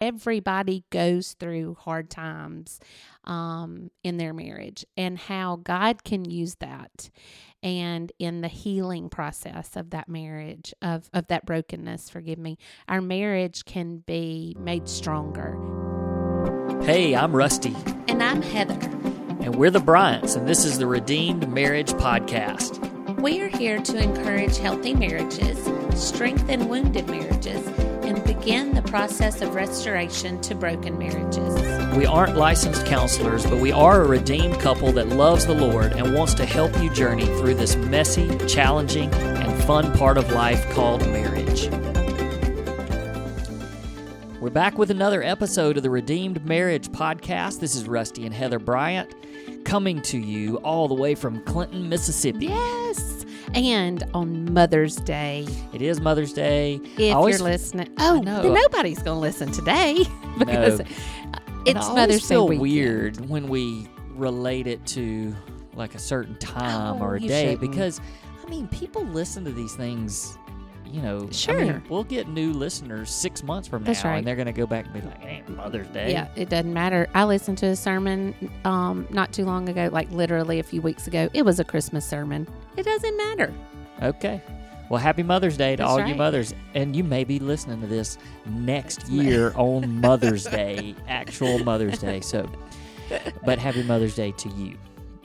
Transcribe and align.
everybody 0.00 0.84
goes 0.90 1.34
through 1.34 1.76
hard 1.80 2.10
times 2.10 2.80
um, 3.24 3.90
in 4.02 4.16
their 4.16 4.32
marriage 4.32 4.84
and 4.96 5.18
how 5.18 5.56
God 5.56 6.04
can 6.04 6.24
use 6.24 6.56
that 6.56 7.10
and 7.62 8.10
in 8.18 8.40
the 8.40 8.48
healing 8.48 9.10
process 9.10 9.76
of 9.76 9.90
that 9.90 10.08
marriage 10.08 10.72
of, 10.80 11.10
of 11.12 11.26
that 11.26 11.44
brokenness 11.44 12.08
forgive 12.08 12.38
me 12.38 12.56
our 12.88 13.02
marriage 13.02 13.64
can 13.66 13.98
be 13.98 14.56
made 14.58 14.88
stronger. 14.88 15.58
Hey, 16.82 17.14
I'm 17.14 17.36
Rusty, 17.36 17.76
and 18.08 18.22
i'm 18.22 18.40
heather. 18.40 18.78
And 19.42 19.54
we're 19.56 19.70
the 19.70 19.80
Bryants, 19.80 20.34
and 20.34 20.46
this 20.48 20.64
is 20.64 20.78
the 20.78 20.86
Redeemed 20.86 21.48
Marriage 21.48 21.92
Podcast. 21.92 22.78
we 23.20 23.40
are 23.42 23.48
here 23.48 23.80
to 23.80 23.98
encourage 23.98 24.56
healthy 24.56 24.94
marriages 24.94 25.58
strengthen 25.94 26.68
wounded 26.68 27.06
marriages 27.06 27.89
and 28.10 28.24
begin 28.24 28.74
the 28.74 28.82
process 28.82 29.40
of 29.40 29.54
restoration 29.54 30.40
to 30.40 30.52
broken 30.52 30.98
marriages 30.98 31.96
We 31.96 32.06
aren't 32.06 32.36
licensed 32.36 32.84
counselors, 32.84 33.46
but 33.46 33.60
we 33.60 33.70
are 33.70 34.02
a 34.02 34.08
redeemed 34.08 34.58
couple 34.58 34.90
that 34.92 35.10
loves 35.10 35.46
the 35.46 35.54
Lord 35.54 35.92
and 35.92 36.12
wants 36.12 36.34
to 36.34 36.44
help 36.44 36.76
you 36.82 36.90
journey 36.92 37.26
through 37.26 37.54
this 37.54 37.76
messy, 37.76 38.36
challenging, 38.48 39.14
and 39.14 39.62
fun 39.62 39.92
part 39.92 40.18
of 40.18 40.32
life 40.32 40.68
called 40.72 41.02
marriage. 41.06 41.68
We're 44.40 44.50
back 44.50 44.76
with 44.76 44.90
another 44.90 45.22
episode 45.22 45.76
of 45.76 45.84
the 45.84 45.90
Redeemed 45.90 46.44
Marriage 46.44 46.88
Podcast. 46.88 47.60
This 47.60 47.76
is 47.76 47.86
Rusty 47.86 48.26
and 48.26 48.34
Heather 48.34 48.58
Bryant 48.58 49.14
coming 49.64 50.02
to 50.02 50.18
you 50.18 50.56
all 50.58 50.88
the 50.88 50.94
way 50.94 51.14
from 51.14 51.44
Clinton, 51.44 51.88
Mississippi. 51.88 52.46
Yes. 52.46 53.09
And 53.54 54.04
on 54.14 54.52
Mother's 54.52 54.96
Day, 54.96 55.46
It 55.72 55.82
is 55.82 56.00
Mother's 56.00 56.32
Day. 56.32 56.80
if 56.96 57.14
always- 57.14 57.38
you're 57.40 57.48
listening, 57.48 57.88
oh, 57.98 58.20
no, 58.22 58.42
nobody's 58.52 59.02
going 59.02 59.16
to 59.16 59.20
listen 59.20 59.50
today 59.50 60.04
because 60.38 60.78
No. 60.78 60.84
it's 60.84 60.90
And 61.66 61.78
I 61.78 61.80
always 61.82 61.96
Mother's 61.96 62.28
Day 62.28 62.36
weekend. 62.38 62.60
weird 62.60 63.28
when 63.28 63.48
we 63.48 63.88
relate 64.14 64.66
it 64.66 64.84
to 64.86 65.34
like 65.74 65.94
a 65.94 65.98
certain 65.98 66.36
time 66.36 67.00
Oh, 67.00 67.04
or 67.04 67.16
a 67.16 67.20
day 67.20 67.52
shouldn't. 67.54 67.60
because 67.60 68.00
I 68.46 68.50
mean 68.50 68.68
people 68.68 69.04
listen 69.04 69.44
to 69.44 69.52
these 69.52 69.74
things. 69.74 70.36
You 70.90 71.02
know, 71.02 71.28
I 71.28 71.32
Sure. 71.32 71.60
mean, 71.64 71.82
we'll 71.88 72.02
get 72.04 72.26
new 72.28 72.52
listeners 72.52 73.10
six 73.10 73.42
months 73.44 73.68
from 73.68 73.84
That's 73.84 74.02
now, 74.02 74.10
right. 74.10 74.18
and 74.18 74.26
they're 74.26 74.34
going 74.34 74.46
to 74.46 74.52
go 74.52 74.66
back 74.66 74.86
and 74.86 74.94
be 74.94 75.00
like, 75.00 75.24
"Ain't 75.24 75.48
Mother's 75.48 75.86
Day." 75.88 76.10
Yeah, 76.12 76.26
it 76.34 76.48
doesn't 76.48 76.72
matter. 76.72 77.08
I 77.14 77.24
listened 77.24 77.58
to 77.58 77.66
a 77.66 77.76
sermon 77.76 78.34
um, 78.64 79.06
not 79.10 79.32
too 79.32 79.44
long 79.44 79.68
ago, 79.68 79.88
like 79.92 80.10
literally 80.10 80.58
a 80.58 80.64
few 80.64 80.82
weeks 80.82 81.06
ago. 81.06 81.28
It 81.32 81.44
was 81.44 81.60
a 81.60 81.64
Christmas 81.64 82.04
sermon. 82.04 82.48
It 82.76 82.82
doesn't 82.82 83.16
matter. 83.16 83.52
Okay. 84.02 84.42
Well, 84.88 85.00
happy 85.00 85.22
Mother's 85.22 85.56
Day 85.56 85.76
to 85.76 85.82
That's 85.84 85.90
all 85.92 86.04
you 86.04 86.16
mothers, 86.16 86.52
and 86.74 86.96
you 86.96 87.04
may 87.04 87.22
be 87.22 87.38
listening 87.38 87.80
to 87.82 87.86
this 87.86 88.18
next 88.46 89.08
year 89.08 89.52
on 89.54 90.00
Mother's 90.00 90.44
Day, 90.46 90.96
actual 91.06 91.60
Mother's 91.60 92.00
Day. 92.00 92.20
So, 92.20 92.50
but 93.44 93.60
happy 93.60 93.84
Mother's 93.84 94.16
Day 94.16 94.32
to 94.32 94.48
you. 94.50 94.76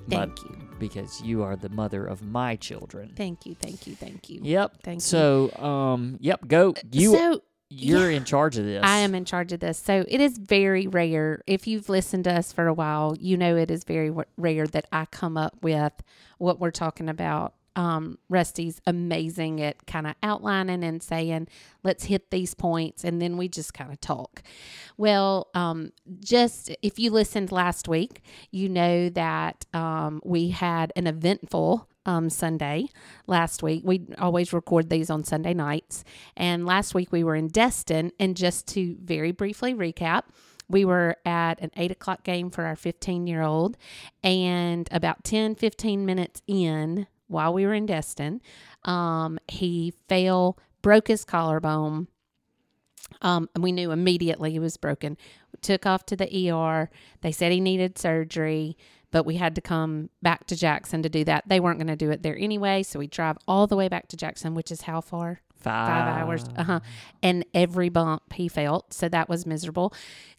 Thank 0.07 0.39
you. 0.43 0.55
Because 0.79 1.21
you 1.21 1.43
are 1.43 1.55
the 1.55 1.69
mother 1.69 2.05
of 2.05 2.21
my 2.21 2.55
children. 2.55 3.13
Thank 3.15 3.45
you. 3.45 3.55
Thank 3.55 3.87
you. 3.87 3.95
Thank 3.95 4.29
you. 4.29 4.39
Yep. 4.43 4.83
Thank 4.83 4.97
you. 4.97 5.01
so, 5.01 5.51
um, 5.57 6.17
yep. 6.19 6.47
Go. 6.47 6.73
You. 6.91 7.15
so 7.17 7.41
you're 7.69 8.11
in 8.11 8.25
charge 8.25 8.57
of 8.57 8.65
this. 8.65 8.81
I 8.83 8.97
am 8.97 9.15
in 9.15 9.25
charge 9.25 9.51
of 9.51 9.59
this. 9.59 9.77
So 9.79 10.05
it 10.07 10.21
is 10.21 10.37
very 10.37 10.87
rare. 10.87 11.41
If 11.47 11.67
you've 11.67 11.89
listened 11.89 12.25
to 12.25 12.33
us 12.33 12.53
for 12.53 12.67
a 12.67 12.73
while, 12.73 13.15
you 13.19 13.37
know 13.37 13.55
it 13.55 13.71
is 13.71 13.83
very 13.83 14.09
w- 14.09 14.25
rare 14.37 14.67
that 14.67 14.85
I 14.91 15.05
come 15.05 15.37
up 15.37 15.57
with 15.61 15.93
what 16.37 16.59
we're 16.59 16.71
talking 16.71 17.09
about. 17.09 17.53
Um, 17.75 18.17
Rusty's 18.29 18.81
amazing 18.87 19.61
at 19.61 19.85
kind 19.85 20.07
of 20.07 20.15
outlining 20.23 20.83
and 20.83 21.01
saying, 21.03 21.47
let's 21.83 22.05
hit 22.05 22.31
these 22.31 22.53
points, 22.53 23.03
and 23.03 23.21
then 23.21 23.37
we 23.37 23.47
just 23.47 23.73
kind 23.73 23.91
of 23.91 23.99
talk. 23.99 24.41
Well, 24.97 25.47
um, 25.53 25.91
just 26.19 26.75
if 26.81 26.99
you 26.99 27.11
listened 27.11 27.51
last 27.51 27.87
week, 27.87 28.21
you 28.51 28.69
know 28.69 29.09
that 29.09 29.65
um, 29.73 30.21
we 30.23 30.49
had 30.49 30.93
an 30.95 31.07
eventful 31.07 31.87
um, 32.05 32.29
Sunday 32.29 32.87
last 33.27 33.63
week. 33.63 33.81
We 33.83 34.05
always 34.19 34.53
record 34.53 34.89
these 34.89 35.09
on 35.09 35.23
Sunday 35.23 35.53
nights. 35.53 36.03
And 36.37 36.65
last 36.65 36.93
week 36.93 37.11
we 37.11 37.23
were 37.23 37.35
in 37.35 37.47
Destin. 37.47 38.11
And 38.19 38.37
just 38.37 38.67
to 38.69 38.95
very 39.03 39.31
briefly 39.31 39.73
recap, 39.73 40.23
we 40.67 40.85
were 40.85 41.17
at 41.25 41.59
an 41.61 41.71
eight 41.75 41.91
o'clock 41.91 42.23
game 42.23 42.49
for 42.49 42.65
our 42.65 42.75
15 42.75 43.27
year 43.27 43.41
old. 43.41 43.77
And 44.23 44.87
about 44.91 45.23
10, 45.23 45.55
15 45.55 46.05
minutes 46.05 46.41
in, 46.47 47.07
while 47.27 47.53
we 47.53 47.65
were 47.65 47.73
in 47.73 47.85
Destin, 47.85 48.41
um, 48.83 49.39
he 49.47 49.93
fell, 50.07 50.57
broke 50.81 51.07
his 51.07 51.25
collarbone. 51.25 52.07
Um, 53.21 53.49
and 53.53 53.63
we 53.63 53.71
knew 53.71 53.91
immediately 53.91 54.51
he 54.51 54.59
was 54.59 54.77
broken. 54.77 55.17
We 55.53 55.59
took 55.61 55.85
off 55.85 56.05
to 56.07 56.15
the 56.15 56.51
ER. 56.51 56.89
They 57.21 57.31
said 57.31 57.51
he 57.51 57.59
needed 57.59 57.97
surgery, 57.97 58.77
but 59.11 59.25
we 59.25 59.35
had 59.35 59.55
to 59.55 59.61
come 59.61 60.09
back 60.21 60.47
to 60.47 60.55
Jackson 60.55 61.03
to 61.03 61.09
do 61.09 61.23
that. 61.25 61.43
They 61.47 61.59
weren't 61.59 61.79
going 61.79 61.87
to 61.87 61.95
do 61.95 62.09
it 62.09 62.23
there 62.23 62.37
anyway, 62.37 62.83
so 62.83 62.99
we 62.99 63.07
drive 63.07 63.37
all 63.47 63.67
the 63.67 63.75
way 63.75 63.87
back 63.87 64.07
to 64.09 64.17
Jackson, 64.17 64.55
which 64.55 64.71
is 64.71 64.81
how 64.81 65.01
far? 65.01 65.41
five, 65.65 65.87
Five 65.87 66.21
hours. 66.21 66.45
Uh 66.55 66.63
huh. 66.63 66.79
And 67.23 67.45
every 67.53 67.89
bump 67.89 68.33
he 68.33 68.47
felt, 68.47 68.93
so 68.93 69.09
that 69.09 69.27
was 69.27 69.45
miserable. 69.45 69.93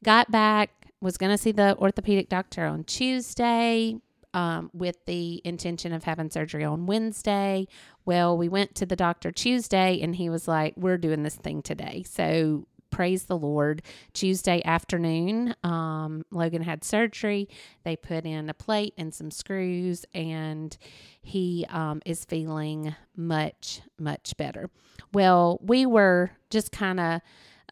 Got 0.05 0.31
back, 0.31 0.71
was 1.01 1.19
going 1.19 1.33
to 1.33 1.39
see 1.39 1.53
the 1.53 1.77
orthopedic 1.79 2.29
doctor 2.29 2.65
on 2.65 2.85
Tuesday. 2.85 3.97
Um, 4.37 4.71
with 4.75 5.03
the 5.07 5.41
intention 5.47 5.95
of 5.95 6.05
having 6.05 6.29
surgery 6.29 6.63
on 6.63 6.85
Wednesday. 6.85 7.67
Well, 8.05 8.37
we 8.37 8.51
went 8.51 8.75
to 8.75 8.85
the 8.85 8.95
doctor 8.95 9.33
Tuesday 9.33 9.99
and 10.03 10.15
he 10.15 10.29
was 10.29 10.47
like, 10.47 10.75
We're 10.77 10.99
doing 10.99 11.23
this 11.23 11.37
thing 11.37 11.63
today. 11.63 12.05
So 12.07 12.67
praise 12.91 13.25
the 13.25 13.37
Lord. 13.37 13.83
Tuesday 14.13 14.63
afternoon, 14.65 15.55
um, 15.63 16.25
Logan 16.31 16.63
had 16.63 16.85
surgery. 16.85 17.49
They 17.85 17.97
put 17.97 18.25
in 18.25 18.49
a 18.49 18.55
plate 18.55 18.95
and 18.97 19.15
some 19.15 19.31
screws, 19.31 20.05
and 20.15 20.77
he 21.21 21.67
um, 21.69 22.01
is 22.07 22.25
feeling 22.25 22.95
much, 23.17 23.83
much 23.99 24.37
better. 24.37 24.71
Well, 25.13 25.59
we 25.63 25.87
were 25.87 26.33
just 26.51 26.73
kind 26.73 27.01
of 27.01 27.21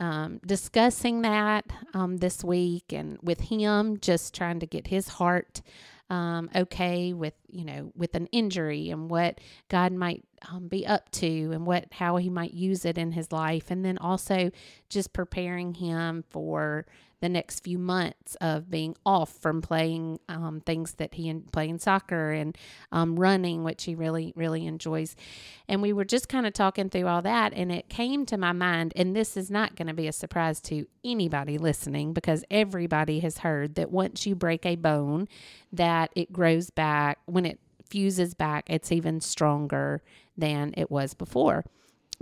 um, 0.00 0.40
discussing 0.44 1.22
that 1.22 1.64
um, 1.94 2.18
this 2.18 2.42
week 2.42 2.92
and 2.92 3.18
with 3.22 3.40
him, 3.40 3.98
just 4.00 4.34
trying 4.34 4.60
to 4.60 4.66
get 4.66 4.88
his 4.88 5.08
heart 5.08 5.62
um, 6.14 6.48
okay 6.54 7.12
with 7.12 7.34
you 7.50 7.64
know 7.64 7.90
with 7.96 8.14
an 8.14 8.26
injury 8.26 8.90
and 8.90 9.10
what 9.10 9.40
God 9.68 9.92
might 9.92 10.24
um, 10.48 10.68
be 10.68 10.86
up 10.86 11.10
to 11.12 11.50
and 11.52 11.66
what 11.66 11.86
how 11.90 12.16
He 12.16 12.30
might 12.30 12.54
use 12.54 12.84
it 12.84 12.96
in 12.96 13.12
his 13.12 13.32
life, 13.32 13.70
and 13.70 13.84
then 13.84 13.98
also 13.98 14.50
just 14.88 15.12
preparing 15.12 15.74
him 15.74 16.24
for 16.30 16.86
the 17.24 17.28
next 17.30 17.60
few 17.60 17.78
months 17.78 18.34
of 18.42 18.70
being 18.70 18.94
off 19.06 19.32
from 19.40 19.62
playing 19.62 20.20
um, 20.28 20.60
things 20.66 20.92
that 20.96 21.14
he 21.14 21.30
and 21.30 21.50
playing 21.52 21.78
soccer 21.78 22.32
and 22.32 22.54
um, 22.92 23.18
running, 23.18 23.64
which 23.64 23.84
he 23.84 23.94
really 23.94 24.34
really 24.36 24.66
enjoys. 24.66 25.16
And 25.66 25.80
we 25.80 25.94
were 25.94 26.04
just 26.04 26.28
kind 26.28 26.46
of 26.46 26.52
talking 26.52 26.90
through 26.90 27.06
all 27.06 27.22
that, 27.22 27.54
and 27.54 27.72
it 27.72 27.88
came 27.88 28.26
to 28.26 28.36
my 28.36 28.52
mind, 28.52 28.92
and 28.94 29.16
this 29.16 29.38
is 29.38 29.50
not 29.50 29.74
going 29.74 29.88
to 29.88 29.94
be 29.94 30.06
a 30.06 30.12
surprise 30.12 30.60
to 30.62 30.86
anybody 31.02 31.56
listening 31.56 32.12
because 32.12 32.44
everybody 32.50 33.20
has 33.20 33.38
heard 33.38 33.74
that 33.76 33.90
once 33.90 34.26
you 34.26 34.34
break 34.34 34.66
a 34.66 34.76
bone, 34.76 35.26
that 35.72 36.10
it 36.14 36.30
grows 36.30 36.68
back 36.68 37.20
when 37.24 37.46
it 37.46 37.58
fuses 37.88 38.34
back, 38.34 38.64
it's 38.68 38.92
even 38.92 39.22
stronger 39.22 40.02
than 40.36 40.74
it 40.76 40.90
was 40.90 41.14
before. 41.14 41.64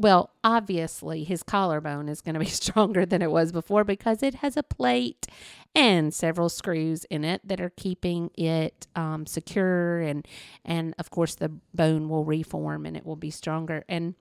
Well, 0.03 0.31
obviously, 0.43 1.23
his 1.23 1.45
collarbone 1.45 2.09
is 2.09 2.21
going 2.21 2.35
to 2.35 2.41
be 2.41 2.47
stronger 2.63 3.07
than 3.07 3.23
it 3.23 3.31
was 3.31 3.53
before 3.53 3.85
because 3.85 4.21
it 4.21 4.35
has 4.37 4.57
a 4.57 4.65
plate 4.65 5.29
and 5.77 6.13
several 6.13 6.49
screws 6.49 7.05
in 7.05 7.25
it 7.25 7.41
that 7.47 7.61
are 7.61 7.71
keeping 7.71 8.31
it 8.35 8.89
um, 8.97 9.27
secure, 9.27 10.01
and 10.01 10.27
and 10.65 10.97
of 10.99 11.11
course 11.11 11.37
the 11.37 11.53
bone 11.73 12.09
will 12.09 12.25
reform 12.25 12.85
and 12.85 12.97
it 12.97 13.07
will 13.07 13.17
be 13.17 13.31
stronger. 13.31 13.85
And 13.89 14.17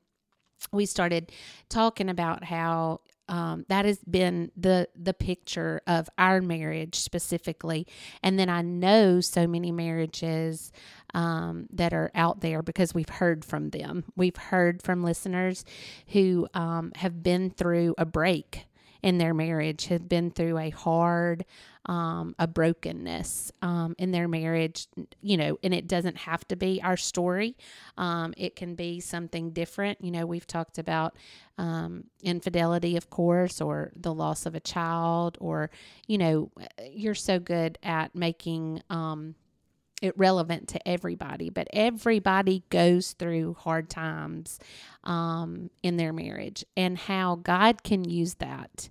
we 0.71 0.85
started 0.85 1.31
talking 1.67 2.09
about 2.09 2.43
how 2.43 3.01
um, 3.27 3.65
that 3.69 3.85
has 3.85 3.97
been 4.03 4.51
the 4.55 4.87
the 4.95 5.15
picture 5.15 5.81
of 5.87 6.09
our 6.19 6.41
marriage 6.41 6.95
specifically, 6.95 7.87
and 8.21 8.37
then 8.37 8.49
I 8.49 8.61
know 8.61 9.19
so 9.19 9.47
many 9.47 9.71
marriages 9.71 10.71
um, 11.13 11.67
that 11.71 11.93
are 11.93 12.11
out 12.15 12.41
there 12.41 12.61
because 12.61 12.93
we've 12.93 13.09
heard 13.09 13.43
from 13.45 13.69
them. 13.69 14.05
We've 14.15 14.35
heard 14.35 14.81
from 14.81 15.03
listeners 15.03 15.65
who 16.07 16.47
um, 16.53 16.91
have 16.95 17.23
been 17.23 17.49
through 17.49 17.95
a 17.97 18.05
break 18.05 18.65
in 19.01 19.17
their 19.17 19.33
marriage, 19.33 19.87
have 19.87 20.07
been 20.07 20.29
through 20.29 20.57
a 20.59 20.69
hard, 20.69 21.43
um, 21.87 22.35
a 22.37 22.45
brokenness 22.45 23.51
um, 23.63 23.95
in 23.97 24.11
their 24.11 24.27
marriage, 24.27 24.87
you 25.21 25.37
know, 25.37 25.57
and 25.63 25.73
it 25.73 25.87
doesn't 25.87 26.17
have 26.17 26.47
to 26.47 26.55
be 26.55 26.79
our 26.83 26.97
story. 26.97 27.57
Um, 27.97 28.33
it 28.37 28.55
can 28.55 28.75
be 28.75 28.99
something 28.99 29.51
different. 29.51 30.03
You 30.03 30.11
know, 30.11 30.27
we've 30.27 30.45
talked 30.45 30.77
about 30.77 31.15
um, 31.57 32.05
infidelity, 32.21 32.95
of 32.95 33.09
course, 33.09 33.59
or 33.59 33.91
the 33.95 34.13
loss 34.13 34.45
of 34.45 34.53
a 34.53 34.59
child, 34.59 35.35
or, 35.41 35.71
you 36.05 36.19
know, 36.19 36.51
you're 36.91 37.15
so 37.15 37.39
good 37.39 37.79
at 37.81 38.13
making, 38.13 38.83
um, 38.91 39.33
it 40.01 40.17
relevant 40.17 40.67
to 40.69 40.87
everybody, 40.87 41.49
but 41.49 41.67
everybody 41.73 42.63
goes 42.69 43.13
through 43.13 43.55
hard 43.59 43.89
times 43.89 44.59
um, 45.03 45.69
in 45.83 45.97
their 45.97 46.13
marriage 46.13 46.65
and 46.75 46.97
how 46.97 47.35
God 47.35 47.83
can 47.83 48.03
use 48.03 48.35
that 48.35 48.89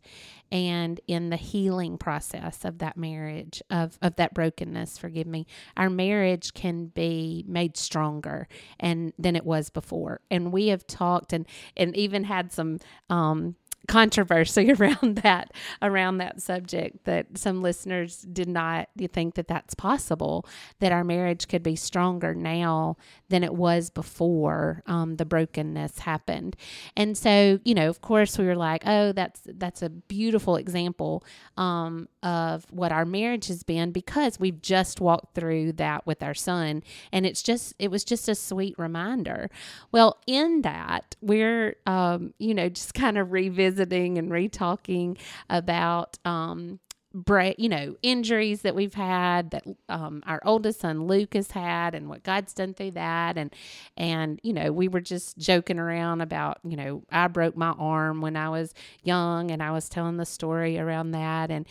and 0.52 1.00
in 1.06 1.30
the 1.30 1.36
healing 1.36 1.96
process 1.96 2.64
of 2.64 2.78
that 2.78 2.96
marriage 2.96 3.62
of 3.70 3.96
of 4.02 4.16
that 4.16 4.34
brokenness 4.34 4.98
forgive 4.98 5.26
me 5.26 5.46
our 5.76 5.88
marriage 5.88 6.52
can 6.54 6.86
be 6.86 7.44
made 7.46 7.76
stronger 7.76 8.48
and 8.78 9.12
than 9.18 9.36
it 9.36 9.44
was 9.44 9.70
before. 9.70 10.20
And 10.30 10.52
we 10.52 10.68
have 10.68 10.86
talked 10.86 11.32
and 11.32 11.46
and 11.76 11.96
even 11.96 12.24
had 12.24 12.52
some 12.52 12.78
um 13.08 13.56
controversy 13.88 14.72
around 14.78 15.16
that 15.16 15.52
around 15.82 16.18
that 16.18 16.40
subject 16.40 17.04
that 17.04 17.26
some 17.36 17.62
listeners 17.62 18.22
did 18.32 18.48
not 18.48 18.88
think 19.12 19.34
that 19.34 19.48
that's 19.48 19.74
possible 19.74 20.46
that 20.80 20.92
our 20.92 21.04
marriage 21.04 21.48
could 21.48 21.62
be 21.62 21.74
stronger 21.74 22.34
now 22.34 22.96
than 23.28 23.42
it 23.42 23.54
was 23.54 23.90
before 23.90 24.82
um, 24.86 25.16
the 25.16 25.24
brokenness 25.24 26.00
happened. 26.00 26.56
And 26.96 27.16
so 27.16 27.58
you 27.64 27.74
know 27.74 27.88
of 27.88 28.00
course 28.00 28.38
we 28.38 28.46
were 28.46 28.56
like 28.56 28.82
oh 28.86 29.12
that's 29.12 29.40
that's 29.44 29.82
a 29.82 29.88
beautiful 29.88 30.56
example 30.56 31.24
um, 31.56 32.08
of 32.22 32.66
what 32.70 32.92
our 32.92 33.04
marriage 33.04 33.48
has 33.48 33.62
been 33.62 33.92
because 33.92 34.38
we've 34.38 34.60
just 34.60 35.00
walked 35.00 35.34
through 35.34 35.72
that 35.72 36.06
with 36.06 36.22
our 36.22 36.34
son 36.34 36.82
and 37.12 37.26
it's 37.26 37.42
just 37.42 37.74
it 37.78 37.90
was 37.90 38.04
just 38.04 38.28
a 38.28 38.34
sweet 38.34 38.78
reminder. 38.78 39.50
Well 39.90 40.18
in 40.26 40.62
that 40.62 41.16
we're 41.20 41.76
um, 41.86 42.34
you 42.38 42.54
know 42.54 42.68
just 42.68 42.94
kind 42.94 43.16
of 43.16 43.32
revisiting 43.32 43.69
and 43.78 44.30
retalking 44.30 45.18
about 45.48 46.18
um, 46.24 46.80
break, 47.12 47.56
you 47.58 47.68
know, 47.68 47.96
injuries 48.02 48.62
that 48.62 48.74
we've 48.74 48.94
had 48.94 49.50
that 49.50 49.64
um, 49.88 50.22
our 50.26 50.40
oldest 50.44 50.80
son 50.80 51.06
Luke 51.06 51.34
has 51.34 51.50
had, 51.50 51.94
and 51.94 52.08
what 52.08 52.22
God's 52.22 52.54
done 52.54 52.74
through 52.74 52.92
that, 52.92 53.36
and 53.36 53.54
and 53.96 54.38
you 54.42 54.52
know, 54.52 54.72
we 54.72 54.88
were 54.88 55.00
just 55.00 55.38
joking 55.38 55.78
around 55.78 56.20
about, 56.20 56.58
you 56.64 56.76
know, 56.76 57.02
I 57.10 57.28
broke 57.28 57.56
my 57.56 57.70
arm 57.70 58.20
when 58.20 58.36
I 58.36 58.48
was 58.48 58.74
young, 59.02 59.50
and 59.50 59.62
I 59.62 59.72
was 59.72 59.88
telling 59.88 60.16
the 60.16 60.26
story 60.26 60.78
around 60.78 61.12
that, 61.12 61.50
and 61.50 61.66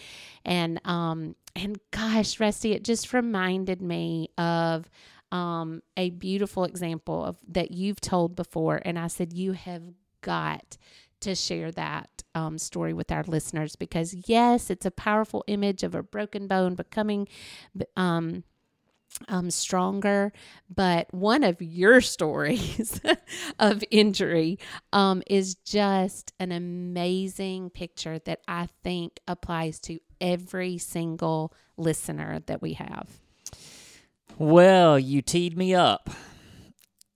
and 0.46 0.80
um 0.86 1.36
and 1.56 1.80
gosh, 1.92 2.40
Rusty, 2.40 2.74
it 2.74 2.84
just 2.84 3.14
reminded 3.14 3.82
me 3.82 4.30
of 4.38 4.90
um 5.32 5.82
a 5.96 6.10
beautiful 6.10 6.64
example 6.66 7.24
of 7.24 7.38
that 7.48 7.72
you've 7.72 8.02
told 8.02 8.36
before, 8.36 8.82
and 8.84 9.00
I 9.00 9.08
said 9.08 9.32
you 9.34 9.54
have 9.54 9.84
got 10.22 10.78
to 11.22 11.36
share 11.36 11.72
that 11.72 12.10
um, 12.36 12.58
story 12.58 12.94
with 12.94 13.12
our 13.12 13.24
listeners 13.24 13.76
because, 13.76 14.16
yes, 14.28 14.70
it's 14.70 14.86
a 14.86 14.92
powerful 14.92 15.44
image 15.48 15.84
of 15.84 15.96
a 15.96 16.04
broken 16.04 16.48
bone 16.48 16.76
becoming 16.76 17.28
um, 17.98 18.44
um, 19.28 19.52
stronger. 19.52 20.32
But 20.74 21.14
one 21.14 21.44
of 21.44 21.62
your 21.62 22.02
stories 22.16 23.02
of 23.60 23.84
injury 23.92 24.60
um, 24.94 25.24
is 25.28 25.56
just 25.56 26.34
an 26.40 26.52
amazing 26.52 27.72
picture 27.72 28.20
that 28.20 28.42
I 28.48 28.70
think 28.84 29.20
applies 29.28 29.80
to 29.82 30.00
every 30.22 30.78
single 30.78 31.54
listener 31.78 32.40
that 32.46 32.62
we 32.62 32.74
have. 32.74 33.10
Well, 34.38 34.98
you 34.98 35.22
teed 35.22 35.58
me 35.58 35.76
up. 35.76 36.10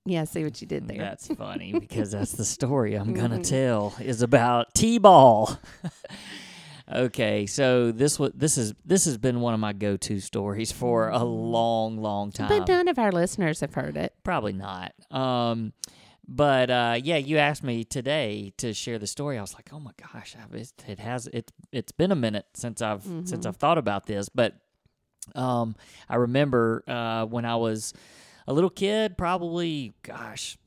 Yeah, 0.06 0.26
see 0.26 0.44
what 0.44 0.60
you 0.60 0.68
did 0.68 0.88
there. 0.88 0.98
That's 0.98 1.28
funny 1.28 1.72
because 1.80 2.12
that's 2.12 2.34
the 2.34 2.46
story 2.46 2.96
I'm 2.96 3.14
gonna 3.14 3.42
tell 3.42 3.96
is 4.02 4.22
about 4.22 4.74
T-ball. 4.74 5.58
okay, 6.94 7.46
so 7.46 7.92
this 7.92 8.20
was 8.20 8.32
this 8.36 8.58
is 8.58 8.74
this 8.86 9.06
has 9.06 9.18
been 9.18 9.40
one 9.40 9.54
of 9.54 9.62
my 9.62 9.72
go-to 9.72 10.20
stories 10.20 10.72
for 10.72 11.10
a 11.10 11.24
long, 11.24 11.98
long 11.98 12.32
time. 12.32 12.50
But 12.50 12.68
none 12.68 12.90
of 12.90 13.00
our 13.00 13.12
listeners 13.12 13.62
have 13.62 13.74
heard 13.74 13.96
it. 13.96 14.14
Probably 14.24 14.54
not. 14.54 14.94
Um, 15.10 15.72
but 16.28 16.70
uh, 16.70 17.00
yeah, 17.02 17.18
you 17.18 17.38
asked 17.38 17.64
me 17.64 17.86
today 17.86 18.54
to 18.58 18.74
share 18.74 19.00
the 19.00 19.08
story. 19.08 19.38
I 19.38 19.42
was 19.42 19.54
like, 19.54 19.70
oh 19.72 19.80
my 19.80 19.92
gosh, 20.14 20.36
it, 20.54 20.74
it 20.86 21.00
has 21.00 21.28
it 21.28 21.52
it's 21.72 21.94
been 21.94 22.12
a 22.12 22.16
minute 22.16 22.46
since 22.56 22.82
I've 22.82 23.04
mm-hmm. 23.04 23.26
since 23.26 23.46
I've 23.46 23.58
thought 23.58 23.78
about 23.78 24.06
this. 24.06 24.28
But 24.28 24.56
um, 25.36 25.76
I 26.10 26.16
remember 26.16 26.84
uh, 26.88 27.26
when 27.26 27.46
I 27.46 27.56
was 27.56 27.94
a 28.48 28.54
little 28.54 28.70
kid, 28.70 29.18
probably, 29.18 29.94
gosh, 30.04 30.58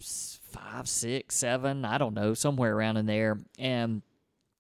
five, 0.50 0.88
six, 0.88 1.34
seven, 1.37 1.84
I 1.84 1.99
don't 1.99 2.14
know, 2.14 2.34
somewhere 2.34 2.75
around 2.75 2.96
in 2.96 3.06
there. 3.06 3.38
And, 3.58 4.02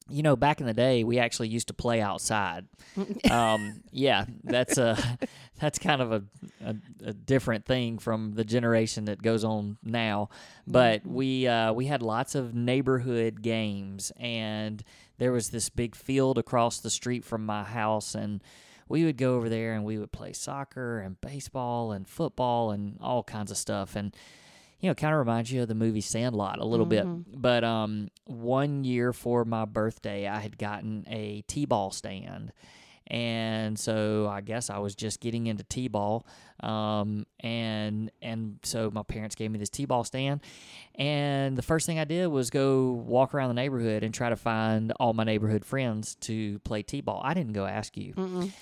you 0.08 0.22
know, 0.22 0.36
back 0.36 0.60
in 0.60 0.66
the 0.66 0.74
day, 0.74 1.02
we 1.02 1.18
actually 1.18 1.48
used 1.48 1.68
to 1.68 1.74
play 1.74 2.00
outside. 2.00 2.66
um, 3.30 3.82
yeah, 3.90 4.26
that's 4.44 4.78
a 4.78 5.18
that's 5.60 5.78
kind 5.78 6.00
of 6.00 6.12
a, 6.12 6.22
a, 6.64 6.76
a, 7.06 7.12
different 7.12 7.64
thing 7.64 7.98
from 7.98 8.34
the 8.34 8.44
generation 8.44 9.06
that 9.06 9.20
goes 9.20 9.42
on 9.42 9.78
now. 9.82 10.28
But 10.66 11.00
mm-hmm. 11.00 11.14
we 11.14 11.46
uh, 11.48 11.72
we 11.72 11.86
had 11.86 12.02
lots 12.02 12.34
of 12.34 12.54
neighborhood 12.54 13.42
games, 13.42 14.12
and 14.16 14.84
there 15.18 15.32
was 15.32 15.50
this 15.50 15.70
big 15.70 15.96
field 15.96 16.38
across 16.38 16.78
the 16.78 16.90
street 16.90 17.24
from 17.24 17.44
my 17.44 17.64
house, 17.64 18.14
and 18.14 18.42
we 18.88 19.04
would 19.04 19.16
go 19.16 19.36
over 19.36 19.48
there 19.48 19.74
and 19.74 19.84
we 19.84 19.98
would 19.98 20.12
play 20.12 20.32
soccer 20.32 21.00
and 21.00 21.20
baseball 21.20 21.92
and 21.92 22.08
football 22.08 22.70
and 22.70 22.98
all 23.00 23.22
kinds 23.22 23.50
of 23.50 23.56
stuff. 23.56 23.96
And 23.96 24.14
you 24.80 24.90
know 24.90 24.94
kind 24.94 25.12
of 25.12 25.18
reminds 25.18 25.50
you 25.50 25.62
of 25.62 25.68
the 25.68 25.74
movie 25.74 26.00
Sandlot 26.00 26.58
a 26.58 26.64
little 26.64 26.86
mm-hmm. 26.86 27.22
bit 27.22 27.40
but 27.40 27.64
um 27.64 28.08
one 28.24 28.84
year 28.84 29.12
for 29.12 29.44
my 29.44 29.64
birthday 29.64 30.28
I 30.28 30.40
had 30.40 30.58
gotten 30.58 31.04
a 31.08 31.42
t-ball 31.48 31.90
stand 31.90 32.52
and 33.08 33.78
so 33.78 34.28
I 34.28 34.40
guess 34.40 34.70
I 34.70 34.78
was 34.78 34.94
just 34.94 35.20
getting 35.20 35.46
into 35.46 35.64
t-ball, 35.64 36.26
um, 36.60 37.26
and 37.40 38.10
and 38.20 38.58
so 38.62 38.90
my 38.90 39.02
parents 39.02 39.34
gave 39.34 39.50
me 39.50 39.58
this 39.58 39.68
t-ball 39.70 40.04
stand, 40.04 40.40
and 40.96 41.56
the 41.56 41.62
first 41.62 41.86
thing 41.86 41.98
I 41.98 42.04
did 42.04 42.26
was 42.28 42.50
go 42.50 42.92
walk 42.92 43.34
around 43.34 43.48
the 43.48 43.54
neighborhood 43.54 44.02
and 44.02 44.12
try 44.12 44.28
to 44.28 44.36
find 44.36 44.92
all 44.98 45.12
my 45.12 45.24
neighborhood 45.24 45.64
friends 45.64 46.16
to 46.22 46.58
play 46.60 46.82
t-ball. 46.82 47.20
I 47.24 47.34
didn't 47.34 47.52
go 47.52 47.66
ask 47.66 47.96
you; 47.96 48.14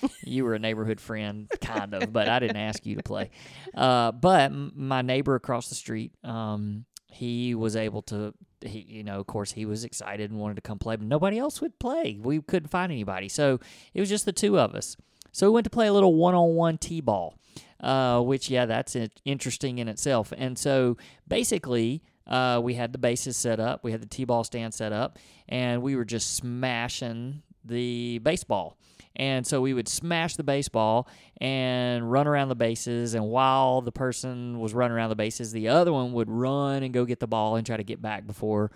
you 0.23 0.43
were 0.45 0.53
a 0.53 0.59
neighborhood 0.59 0.99
friend, 0.99 1.49
kind 1.61 1.93
of, 1.93 2.13
but 2.13 2.29
I 2.29 2.39
didn't 2.39 2.57
ask 2.57 2.85
you 2.85 2.95
to 2.97 3.03
play. 3.03 3.31
Uh, 3.73 4.11
but 4.11 4.51
my 4.51 5.01
neighbor 5.01 5.35
across 5.35 5.69
the 5.69 5.75
street, 5.75 6.11
um, 6.23 6.85
he 7.11 7.55
was 7.55 7.75
able 7.75 8.01
to 8.03 8.33
he 8.67 8.79
you 8.87 9.03
know 9.03 9.19
of 9.19 9.27
course 9.27 9.51
he 9.51 9.65
was 9.65 9.83
excited 9.83 10.31
and 10.31 10.39
wanted 10.39 10.55
to 10.55 10.61
come 10.61 10.79
play 10.79 10.95
but 10.95 11.07
nobody 11.07 11.37
else 11.37 11.61
would 11.61 11.77
play. 11.79 12.17
We 12.21 12.41
couldn't 12.41 12.69
find 12.69 12.91
anybody. 12.91 13.29
So 13.29 13.59
it 13.93 13.99
was 13.99 14.09
just 14.09 14.25
the 14.25 14.33
two 14.33 14.59
of 14.59 14.75
us. 14.75 14.97
So 15.31 15.47
we 15.47 15.53
went 15.53 15.65
to 15.65 15.69
play 15.69 15.87
a 15.87 15.93
little 15.93 16.15
one-on-one 16.15 16.77
t-ball 16.77 17.37
uh, 17.79 18.21
which 18.21 18.49
yeah 18.49 18.65
that's 18.65 18.95
interesting 19.25 19.77
in 19.77 19.87
itself. 19.87 20.33
And 20.37 20.57
so 20.57 20.97
basically 21.27 22.03
uh, 22.27 22.59
we 22.63 22.73
had 22.73 22.91
the 22.91 22.97
bases 22.97 23.37
set 23.37 23.59
up. 23.59 23.83
We 23.83 23.91
had 23.91 24.01
the 24.01 24.07
t-ball 24.07 24.43
stand 24.43 24.73
set 24.73 24.91
up 24.91 25.19
and 25.47 25.81
we 25.81 25.95
were 25.95 26.05
just 26.05 26.35
smashing 26.35 27.43
the 27.65 28.19
baseball 28.19 28.77
and 29.15 29.47
so 29.47 29.61
we 29.61 29.73
would 29.73 29.87
smash 29.87 30.35
the 30.35 30.43
baseball 30.43 31.07
and 31.39 32.11
run 32.11 32.27
around 32.27 32.49
the 32.49 32.55
bases. 32.55 33.13
And 33.13 33.25
while 33.27 33.81
the 33.81 33.91
person 33.91 34.59
was 34.59 34.73
running 34.73 34.95
around 34.95 35.09
the 35.09 35.15
bases, 35.15 35.51
the 35.51 35.69
other 35.69 35.93
one 35.93 36.13
would 36.13 36.29
run 36.29 36.83
and 36.83 36.93
go 36.93 37.05
get 37.05 37.19
the 37.19 37.27
ball 37.27 37.55
and 37.55 37.65
try 37.65 37.77
to 37.77 37.83
get 37.83 38.01
back 38.01 38.27
before 38.27 38.71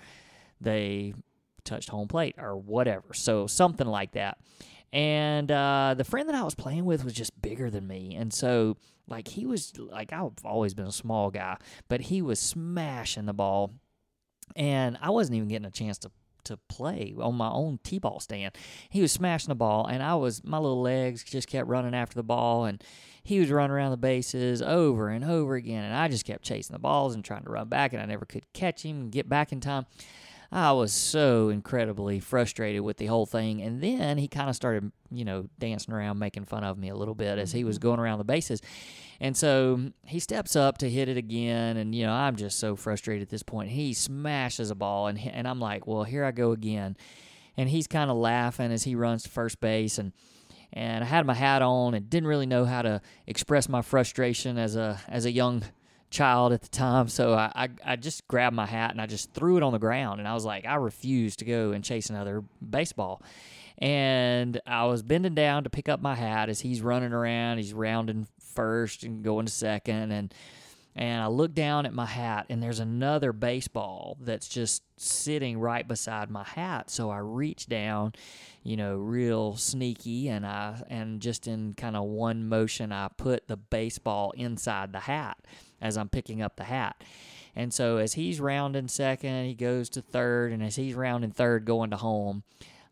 they 0.62 1.14
touched 1.66 1.90
home 1.90 2.08
plate 2.08 2.36
or 2.38 2.56
whatever. 2.56 3.14
So 3.14 3.48
something 3.48 3.88
like 3.88 4.14
that. 4.14 4.38
And 4.92 5.52
uh, 5.52 5.96
the 5.98 6.04
friend 6.04 6.28
that 6.30 6.36
I 6.36 6.44
was 6.44 6.56
playing 6.56 6.86
with 6.86 7.04
was 7.04 7.14
just 7.14 7.40
bigger 7.42 7.70
than 7.70 7.86
me. 7.86 8.16
And 8.16 8.34
so, 8.34 8.78
like, 9.08 9.28
he 9.28 9.46
was 9.46 9.78
like, 9.78 10.12
I've 10.12 10.32
always 10.44 10.74
been 10.74 10.88
a 10.88 10.92
small 10.92 11.30
guy, 11.30 11.58
but 11.90 12.02
he 12.02 12.24
was 12.24 12.40
smashing 12.40 13.26
the 13.26 13.34
ball. 13.34 13.74
And 14.56 14.98
I 15.00 15.12
wasn't 15.12 15.36
even 15.36 15.50
getting 15.50 15.68
a 15.68 15.72
chance 15.72 16.00
to 16.00 16.12
to 16.46 16.58
play 16.70 17.14
on 17.20 17.36
my 17.36 17.50
own 17.50 17.80
t-ball 17.84 18.20
stand. 18.20 18.56
He 18.90 19.02
was 19.02 19.12
smashing 19.12 19.50
the 19.50 19.56
ball, 19.56 19.86
and 19.86 20.02
I 20.04 20.16
was 20.16 20.44
my 20.44 20.58
little 20.58 20.82
legs 20.82 21.24
just 21.24 21.48
kept 21.48 21.68
running 21.68 21.94
after 21.94 22.16
the 22.16 22.24
ball, 22.24 22.66
and 22.66 22.84
he 23.24 23.40
was 23.40 23.52
running 23.52 23.72
around 23.72 23.92
the 23.92 23.98
bases 23.98 24.62
over 24.62 25.10
and 25.10 25.24
over 25.24 25.56
again, 25.56 25.84
and 25.84 25.94
I 25.96 26.08
just 26.08 26.26
kept 26.26 26.44
chasing 26.44 26.74
the 26.74 26.80
balls 26.80 27.14
and 27.14 27.24
trying 27.24 27.44
to 27.44 27.52
run 27.52 27.68
back, 27.68 27.94
and 27.94 28.02
I 28.02 28.06
never 28.06 28.26
could 28.26 28.52
catch 28.54 28.84
him 28.84 29.02
and 29.02 29.12
get 29.12 29.30
back 29.30 29.52
in 29.52 29.60
time. 29.60 29.86
I 30.52 30.72
was 30.72 30.92
so 30.92 31.50
incredibly 31.50 32.20
frustrated 32.20 32.82
with 32.82 32.98
the 32.98 33.06
whole 33.06 33.28
thing. 33.28 33.62
And 33.62 33.82
then 33.82 34.18
he 34.18 34.28
kind 34.28 34.50
of 34.50 34.56
started, 34.56 34.92
you 35.12 35.24
know, 35.24 35.48
dancing 35.60 35.94
around, 35.94 36.18
making 36.18 36.46
fun 36.46 36.64
of 36.64 36.78
me 36.78 36.90
a 36.90 36.96
little 36.96 37.14
bit 37.14 37.38
as 37.38 37.52
he 37.52 37.64
was 37.64 37.78
mm-hmm. 37.78 37.88
going 37.88 38.00
around 38.00 38.18
the 38.18 38.24
bases. 38.24 38.62
And 39.20 39.38
so 39.38 39.92
he 40.06 40.20
steps 40.20 40.56
up 40.56 40.80
to 40.80 40.90
hit 40.90 41.08
it 41.08 41.18
again. 41.18 41.78
And, 41.78 41.94
you 41.94 42.04
know, 42.04 42.14
I'm 42.14 42.36
just 42.36 42.58
so 42.58 42.76
frustrated 42.76 43.24
at 43.24 43.30
this 43.30 43.44
point. 43.44 43.70
He 43.70 43.94
smashes 43.94 44.72
a 44.72 44.76
ball, 44.76 45.08
and, 45.08 45.20
and 45.20 45.48
I'm 45.48 45.60
like, 45.60 45.86
well, 45.86 46.04
here 46.04 46.26
I 46.26 46.32
go 46.32 46.52
again. 46.52 46.98
And 47.56 47.70
he's 47.70 47.88
kind 47.88 48.10
of 48.10 48.18
laughing 48.18 48.72
as 48.72 48.84
he 48.84 48.96
runs 48.96 49.24
to 49.24 49.30
first 49.30 49.60
base. 49.60 50.00
And, 50.00 50.14
and 50.74 51.04
I 51.04 51.08
had 51.08 51.26
my 51.26 51.34
hat 51.34 51.62
on 51.62 51.94
and 51.94 52.10
didn't 52.10 52.28
really 52.28 52.46
know 52.46 52.66
how 52.66 52.82
to 52.82 53.02
express 53.28 53.68
my 53.68 53.82
frustration 53.82 54.58
as 54.58 54.76
a 54.76 55.02
as 55.08 55.26
a 55.26 55.32
young 55.32 55.64
child 56.10 56.54
at 56.54 56.62
the 56.62 56.70
time. 56.70 57.08
So 57.08 57.34
I, 57.34 57.52
I, 57.56 57.70
I, 57.86 57.96
just 57.96 58.28
grabbed 58.28 58.56
my 58.56 58.66
hat 58.66 58.92
and 58.92 59.02
I 59.02 59.06
just 59.06 59.34
threw 59.34 59.58
it 59.58 59.64
on 59.64 59.74
the 59.74 59.80
ground. 59.80 60.20
And 60.20 60.28
I 60.28 60.34
was 60.34 60.46
like, 60.46 60.66
I 60.66 60.76
refuse 60.76 61.36
to 61.38 61.46
go 61.46 61.72
and 61.72 61.84
chase 61.84 62.10
another 62.10 62.44
baseball. 62.68 63.22
And 63.78 64.60
I 64.66 64.86
was 64.86 65.04
bending 65.04 65.36
down 65.36 65.64
to 65.64 65.70
pick 65.70 65.88
up 65.88 66.02
my 66.02 66.16
hat 66.16 66.50
as 66.50 66.60
he's 66.60 66.82
running 66.82 67.14
around. 67.14 67.58
He's 67.58 67.74
rounding 67.74 68.28
first 68.56 69.04
and 69.04 69.24
going 69.24 69.46
to 69.46 69.52
second. 69.52 70.12
And 70.12 70.34
And 70.96 71.22
I 71.22 71.28
look 71.28 71.54
down 71.54 71.86
at 71.86 71.94
my 71.94 72.08
hat, 72.08 72.48
and 72.50 72.62
there's 72.62 72.80
another 72.80 73.32
baseball 73.32 74.18
that's 74.20 74.50
just 74.50 74.84
sitting 74.98 75.60
right 75.60 75.88
beside 75.88 76.30
my 76.30 76.44
hat. 76.44 76.90
So 76.90 77.10
I 77.10 77.20
reach 77.20 77.68
down, 77.68 78.14
you 78.64 78.76
know, 78.76 78.98
real 78.98 79.56
sneaky, 79.56 80.28
and 80.28 80.46
I 80.46 80.82
and 80.90 81.22
just 81.22 81.48
in 81.48 81.74
kind 81.76 81.96
of 81.96 82.04
one 82.06 82.50
motion, 82.50 82.92
I 82.92 83.08
put 83.16 83.48
the 83.48 83.56
baseball 83.56 84.32
inside 84.32 84.92
the 84.92 85.00
hat 85.00 85.38
as 85.82 85.98
I'm 85.98 86.10
picking 86.10 86.42
up 86.42 86.56
the 86.56 86.64
hat. 86.64 87.04
And 87.56 87.74
so 87.74 87.98
as 87.98 88.14
he's 88.14 88.40
rounding 88.40 88.88
second, 88.88 89.46
he 89.46 89.54
goes 89.54 89.90
to 89.92 90.02
third, 90.02 90.52
and 90.52 90.64
as 90.64 90.76
he's 90.76 90.94
rounding 90.94 91.32
third, 91.32 91.66
going 91.66 91.90
to 91.90 91.98
home, 91.98 92.44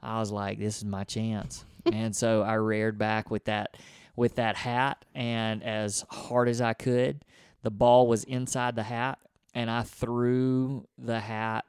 I 0.02 0.20
was 0.20 0.32
like, 0.32 0.60
"This 0.60 0.78
is 0.78 0.86
my 0.86 1.04
chance." 1.04 1.64
and 1.86 2.16
so 2.16 2.42
I 2.42 2.54
reared 2.56 2.98
back 2.98 3.32
with 3.32 3.46
that 3.46 3.78
with 4.16 4.36
that 4.36 4.56
hat, 4.56 5.06
and 5.14 5.64
as 5.64 6.04
hard 6.10 6.50
as 6.50 6.60
I 6.60 6.74
could, 6.74 7.24
the 7.62 7.72
ball 7.72 8.08
was 8.08 8.24
inside 8.24 8.76
the 8.76 8.84
hat, 8.84 9.20
and 9.54 9.70
I 9.70 9.84
threw 9.84 10.88
the 10.98 11.20
hat, 11.20 11.66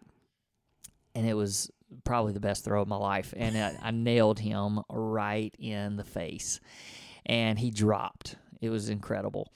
and 1.15 1.27
it 1.27 1.35
was 1.35 1.71
probably 2.05 2.33
the 2.33 2.41
best 2.41 2.65
throw 2.65 2.81
of 2.81 2.89
my 2.89 2.97
life, 2.97 3.35
and 3.37 3.57
I, 3.57 3.79
I 3.83 3.91
nailed 3.91 4.39
him 4.39 4.81
right 4.91 5.55
in 5.59 5.97
the 5.97 6.05
face, 6.05 6.61
and 7.27 7.59
he 7.59 7.71
dropped. 7.71 8.37
It 8.61 8.71
was 8.71 8.89
incredible. 8.89 9.53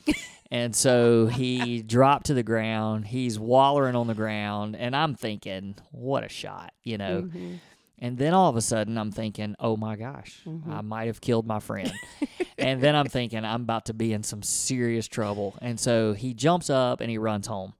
and 0.50 0.74
so 0.74 1.26
he 1.26 1.82
dropped 1.86 2.26
to 2.26 2.34
the 2.34 2.42
ground. 2.42 3.06
He's 3.06 3.38
wallering 3.38 3.96
on 3.96 4.06
the 4.06 4.14
ground. 4.14 4.76
And 4.76 4.94
I'm 4.94 5.14
thinking, 5.14 5.76
what 5.90 6.24
a 6.24 6.28
shot, 6.28 6.72
you 6.82 6.98
know? 6.98 7.22
Mm-hmm. 7.22 7.54
And 7.98 8.18
then 8.18 8.34
all 8.34 8.50
of 8.50 8.56
a 8.56 8.60
sudden, 8.60 8.98
I'm 8.98 9.12
thinking, 9.12 9.54
oh 9.60 9.76
my 9.76 9.94
gosh, 9.96 10.40
Mm-hmm. 10.46 10.72
I 10.72 10.80
might 10.80 11.06
have 11.06 11.20
killed 11.20 11.46
my 11.46 11.60
friend. 11.60 11.92
and 12.58 12.80
then 12.80 12.96
I'm 12.96 13.06
thinking, 13.06 13.44
I'm 13.44 13.62
about 13.62 13.86
to 13.86 13.94
be 13.94 14.12
in 14.12 14.24
some 14.24 14.42
serious 14.42 15.06
trouble. 15.06 15.56
And 15.62 15.78
so 15.78 16.12
he 16.12 16.34
jumps 16.34 16.68
up 16.68 17.00
and 17.00 17.10
he 17.10 17.18
runs 17.18 17.46
home. 17.46 17.74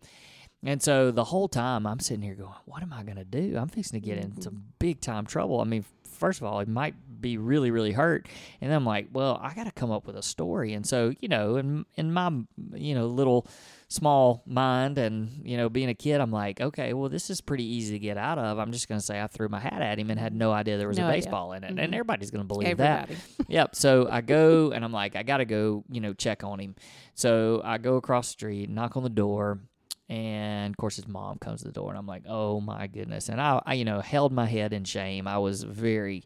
And 0.65 0.81
so 0.81 1.11
the 1.11 1.25
whole 1.25 1.49
time, 1.49 1.89
I'm 1.89 1.99
sitting 1.99 2.23
here 2.23 2.37
going, 2.37 2.55
what 2.67 2.83
am 2.83 2.93
I 2.93 3.03
going 3.03 3.17
to 3.17 3.25
do? 3.25 3.57
I'm 3.57 3.67
fixing 3.69 4.01
to 4.01 4.07
get 4.07 4.19
in 4.19 4.41
some 4.41 4.63
big 4.79 5.01
time 5.01 5.27
trouble. 5.27 5.61
I 5.61 5.65
mean, 5.65 5.85
first 6.23 6.41
of 6.41 6.47
all, 6.47 6.61
it 6.61 6.69
might 6.69 6.95
be 7.21 7.37
really, 7.37 7.71
really 7.73 7.91
hurt. 7.93 8.29
And 8.61 8.71
then 8.71 8.77
I'm 8.77 8.87
like, 8.87 9.09
well, 9.13 9.39
I 9.43 9.55
got 9.55 9.65
to 9.65 9.73
come 9.73 9.91
up 9.91 10.07
with 10.07 10.17
a 10.17 10.23
story. 10.23 10.73
And 10.73 10.87
so, 10.87 11.13
you 11.21 11.29
know, 11.29 11.57
in, 11.57 11.85
in 11.97 12.13
my, 12.13 12.31
you 12.75 12.95
know, 12.95 13.07
little 13.07 13.47
small 13.89 14.43
mind 14.47 14.99
and, 14.99 15.43
you 15.45 15.57
know, 15.57 15.69
being 15.69 15.89
a 15.89 15.95
kid, 15.95 16.21
I'm 16.21 16.31
like, 16.31 16.61
okay, 16.61 16.93
well, 16.95 17.09
this 17.09 17.29
is 17.29 17.41
pretty 17.41 17.65
easy 17.65 17.93
to 17.95 17.99
get 17.99 18.17
out 18.17 18.39
of. 18.39 18.59
I'm 18.59 18.71
just 18.73 18.89
going 18.89 19.01
to 19.01 19.05
say 19.05 19.21
I 19.21 19.27
threw 19.27 19.49
my 19.49 19.61
hat 19.61 19.83
at 19.83 19.99
him 19.99 20.11
and 20.11 20.19
had 20.19 20.33
no 20.35 20.53
idea 20.53 20.79
there 20.79 20.89
was 20.89 20.99
No 20.99 21.05
a 21.07 21.09
idea. 21.09 21.23
baseball 21.23 21.53
in 21.55 21.65
it. 21.65 21.75
Mhm. 21.75 21.83
And 21.85 21.95
everybody's 21.95 22.31
going 22.31 22.43
to 22.45 22.49
believe 22.49 22.77
that. 22.79 23.11
Yep. 23.49 23.75
So 23.77 24.09
I 24.11 24.21
go 24.23 24.71
and 24.73 24.85
I'm 24.85 24.93
like, 24.93 25.15
I 25.17 25.23
got 25.25 25.39
to 25.39 25.45
go, 25.45 25.85
you 25.91 26.01
know, 26.01 26.13
check 26.15 26.45
on 26.45 26.59
him. 26.61 26.75
So 27.15 27.61
I 27.65 27.79
go 27.79 27.97
across 27.97 28.29
the 28.29 28.33
street, 28.33 28.71
knock 28.71 28.97
on 28.97 29.03
the 29.03 29.11
door. 29.11 29.61
And 30.09 30.73
of 30.73 30.77
course, 30.77 30.97
his 30.97 31.09
mom 31.09 31.39
comes 31.39 31.61
to 31.63 31.69
the 31.69 31.73
door, 31.73 31.89
and 31.91 31.99
I'm 31.99 32.07
like, 32.07 32.25
"Oh 32.29 32.61
my 32.61 32.87
goodness!" 32.87 33.29
And 33.29 33.41
I, 33.41 33.63
I 33.65 33.75
you 33.75 33.85
know, 33.85 34.01
held 34.01 34.33
my 34.33 34.47
head 34.47 34.73
in 34.73 34.85
shame. 34.85 35.27
I 35.27 35.39
was 35.39 35.63
very, 35.63 36.25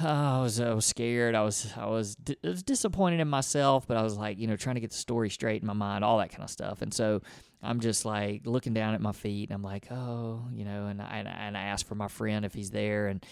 oh, 0.00 0.06
I 0.06 0.42
was, 0.42 0.60
I 0.60 0.74
was 0.74 0.84
scared. 0.84 1.34
I 1.34 1.42
was, 1.42 1.72
I 1.76 1.86
was, 1.86 2.14
di- 2.16 2.36
I 2.44 2.48
was 2.48 2.62
disappointed 2.62 3.20
in 3.20 3.28
myself, 3.28 3.86
but 3.86 3.96
I 3.96 4.02
was 4.02 4.16
like, 4.16 4.38
you 4.38 4.46
know, 4.46 4.56
trying 4.56 4.74
to 4.74 4.80
get 4.80 4.90
the 4.90 4.96
story 4.96 5.30
straight 5.30 5.62
in 5.62 5.66
my 5.66 5.72
mind, 5.72 6.04
all 6.04 6.18
that 6.18 6.30
kind 6.30 6.42
of 6.44 6.50
stuff. 6.50 6.82
And 6.82 6.92
so 6.92 7.22
I'm 7.62 7.80
just 7.80 8.04
like 8.04 8.42
looking 8.44 8.74
down 8.74 8.94
at 8.94 9.00
my 9.00 9.12
feet, 9.12 9.48
and 9.48 9.54
I'm 9.54 9.62
like, 9.62 9.86
oh, 9.90 10.42
you 10.52 10.64
know, 10.64 10.86
and 10.86 11.00
I, 11.00 11.18
and 11.18 11.28
I- 11.28 11.32
and 11.32 11.56
I 11.56 11.62
asked 11.62 11.86
for 11.86 11.94
my 11.94 12.08
friend 12.08 12.44
if 12.44 12.52
he's 12.54 12.70
there, 12.70 13.06
and 13.08 13.24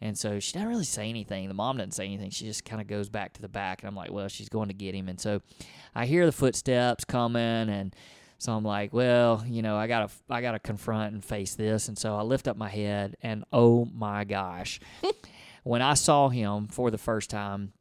and 0.00 0.16
so 0.18 0.38
she 0.40 0.52
doesn't 0.52 0.68
really 0.68 0.84
say 0.84 1.08
anything. 1.08 1.48
The 1.48 1.54
mom 1.54 1.76
doesn't 1.78 1.92
say 1.92 2.04
anything. 2.04 2.30
She 2.30 2.44
just 2.46 2.64
kind 2.64 2.80
of 2.80 2.86
goes 2.88 3.08
back 3.08 3.32
to 3.34 3.42
the 3.42 3.48
back, 3.48 3.82
and 3.82 3.88
I'm 3.88 3.94
like, 3.96 4.12
well, 4.12 4.28
she's 4.28 4.48
going 4.48 4.68
to 4.68 4.74
get 4.74 4.94
him. 4.94 5.08
And 5.08 5.20
so 5.20 5.40
I 5.94 6.06
hear 6.06 6.26
the 6.26 6.32
footsteps 6.32 7.04
coming, 7.04 7.42
and 7.68 7.94
so 8.38 8.52
I'm 8.52 8.64
like, 8.64 8.92
well, 8.92 9.44
you 9.46 9.62
know, 9.62 9.76
I 9.76 9.86
gotta, 9.86 10.12
I 10.28 10.40
gotta 10.40 10.58
confront 10.58 11.14
and 11.14 11.24
face 11.24 11.54
this. 11.54 11.88
And 11.88 11.98
so 11.98 12.16
I 12.16 12.22
lift 12.22 12.48
up 12.48 12.56
my 12.56 12.68
head, 12.68 13.16
and 13.22 13.44
oh 13.52 13.86
my 13.86 14.24
gosh, 14.24 14.80
when 15.64 15.82
I 15.82 15.94
saw 15.94 16.28
him 16.28 16.68
for 16.68 16.90
the 16.90 16.98
first 16.98 17.30
time, 17.30 17.72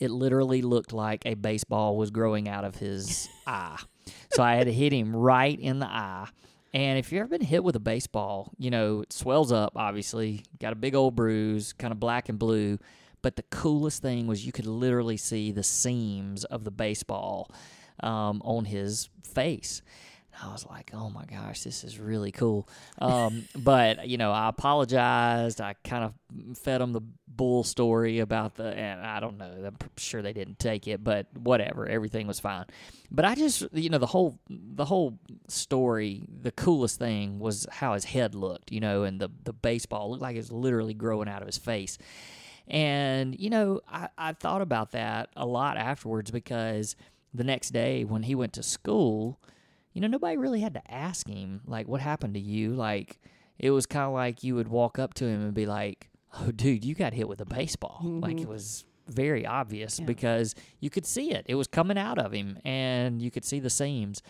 it 0.00 0.10
literally 0.10 0.62
looked 0.62 0.92
like 0.92 1.24
a 1.26 1.34
baseball 1.34 1.96
was 1.96 2.10
growing 2.10 2.48
out 2.48 2.64
of 2.64 2.76
his 2.76 3.28
eye. 3.46 3.78
So 4.30 4.42
I 4.42 4.54
had 4.54 4.66
to 4.66 4.72
hit 4.72 4.92
him 4.92 5.14
right 5.14 5.58
in 5.58 5.78
the 5.78 5.86
eye. 5.86 6.28
And 6.74 6.98
if 6.98 7.10
you've 7.10 7.20
ever 7.20 7.28
been 7.28 7.40
hit 7.40 7.64
with 7.64 7.76
a 7.76 7.80
baseball, 7.80 8.52
you 8.58 8.70
know, 8.70 9.00
it 9.00 9.12
swells 9.12 9.50
up, 9.52 9.72
obviously, 9.74 10.44
got 10.60 10.72
a 10.72 10.76
big 10.76 10.94
old 10.94 11.16
bruise, 11.16 11.72
kind 11.72 11.92
of 11.92 11.98
black 11.98 12.28
and 12.28 12.38
blue. 12.38 12.78
But 13.22 13.36
the 13.36 13.42
coolest 13.44 14.02
thing 14.02 14.26
was 14.26 14.44
you 14.44 14.52
could 14.52 14.66
literally 14.66 15.16
see 15.16 15.50
the 15.50 15.62
seams 15.62 16.44
of 16.44 16.64
the 16.64 16.70
baseball 16.70 17.50
um, 18.00 18.42
on 18.44 18.64
his 18.64 19.08
face. 19.22 19.82
I 20.42 20.52
was 20.52 20.64
like, 20.66 20.92
oh 20.94 21.10
my 21.10 21.24
gosh, 21.24 21.62
this 21.62 21.82
is 21.84 21.98
really 21.98 22.32
cool. 22.32 22.68
Um, 22.98 23.44
but, 23.56 24.08
you 24.08 24.18
know, 24.18 24.30
I 24.30 24.48
apologized. 24.48 25.60
I 25.60 25.74
kind 25.84 26.04
of 26.04 26.58
fed 26.58 26.80
them 26.80 26.92
the 26.92 27.00
bull 27.26 27.64
story 27.64 28.20
about 28.20 28.54
the, 28.54 28.66
and 28.66 29.00
I 29.00 29.20
don't 29.20 29.38
know, 29.38 29.50
I'm 29.64 29.76
sure 29.96 30.22
they 30.22 30.32
didn't 30.32 30.58
take 30.58 30.86
it, 30.86 31.02
but 31.02 31.26
whatever, 31.36 31.86
everything 31.86 32.26
was 32.26 32.40
fine. 32.40 32.66
But 33.10 33.24
I 33.24 33.34
just, 33.34 33.66
you 33.72 33.90
know, 33.90 33.98
the 33.98 34.06
whole, 34.06 34.38
the 34.48 34.84
whole 34.84 35.18
story, 35.48 36.22
the 36.42 36.52
coolest 36.52 36.98
thing 36.98 37.38
was 37.38 37.66
how 37.70 37.94
his 37.94 38.04
head 38.04 38.34
looked, 38.34 38.70
you 38.70 38.80
know, 38.80 39.02
and 39.04 39.20
the, 39.20 39.30
the 39.44 39.52
baseball 39.52 40.10
looked 40.10 40.22
like 40.22 40.36
it 40.36 40.40
was 40.40 40.52
literally 40.52 40.94
growing 40.94 41.28
out 41.28 41.42
of 41.42 41.46
his 41.46 41.58
face. 41.58 41.98
And, 42.68 43.38
you 43.38 43.50
know, 43.50 43.80
I, 43.88 44.08
I 44.18 44.32
thought 44.34 44.60
about 44.60 44.92
that 44.92 45.30
a 45.36 45.46
lot 45.46 45.78
afterwards 45.78 46.30
because 46.30 46.96
the 47.34 47.44
next 47.44 47.70
day 47.70 48.04
when 48.04 48.22
he 48.24 48.34
went 48.34 48.52
to 48.54 48.62
school, 48.62 49.40
you 49.92 50.00
know, 50.00 50.08
nobody 50.08 50.36
really 50.36 50.60
had 50.60 50.74
to 50.74 50.90
ask 50.92 51.28
him, 51.28 51.60
like, 51.66 51.88
what 51.88 52.00
happened 52.00 52.34
to 52.34 52.40
you? 52.40 52.74
Like, 52.74 53.18
it 53.58 53.70
was 53.70 53.86
kind 53.86 54.06
of 54.06 54.12
like 54.12 54.42
you 54.44 54.54
would 54.54 54.68
walk 54.68 54.98
up 54.98 55.14
to 55.14 55.24
him 55.26 55.42
and 55.42 55.54
be 55.54 55.66
like, 55.66 56.08
oh, 56.40 56.50
dude, 56.52 56.84
you 56.84 56.94
got 56.94 57.12
hit 57.12 57.28
with 57.28 57.40
a 57.40 57.44
baseball. 57.46 58.00
Like, 58.04 58.40
it 58.40 58.48
was 58.48 58.84
very 59.08 59.46
obvious 59.46 59.98
Yeah. 59.98 60.04
because 60.06 60.54
you 60.80 60.90
could 60.90 61.06
see 61.06 61.32
it. 61.32 61.44
It 61.48 61.54
was 61.54 61.66
coming 61.66 61.96
out 61.98 62.18
of 62.18 62.32
him 62.32 62.58
and 62.64 63.20
you 63.22 63.30
could 63.30 63.44
see 63.44 63.58
the 63.58 63.70
seams. 63.70 64.22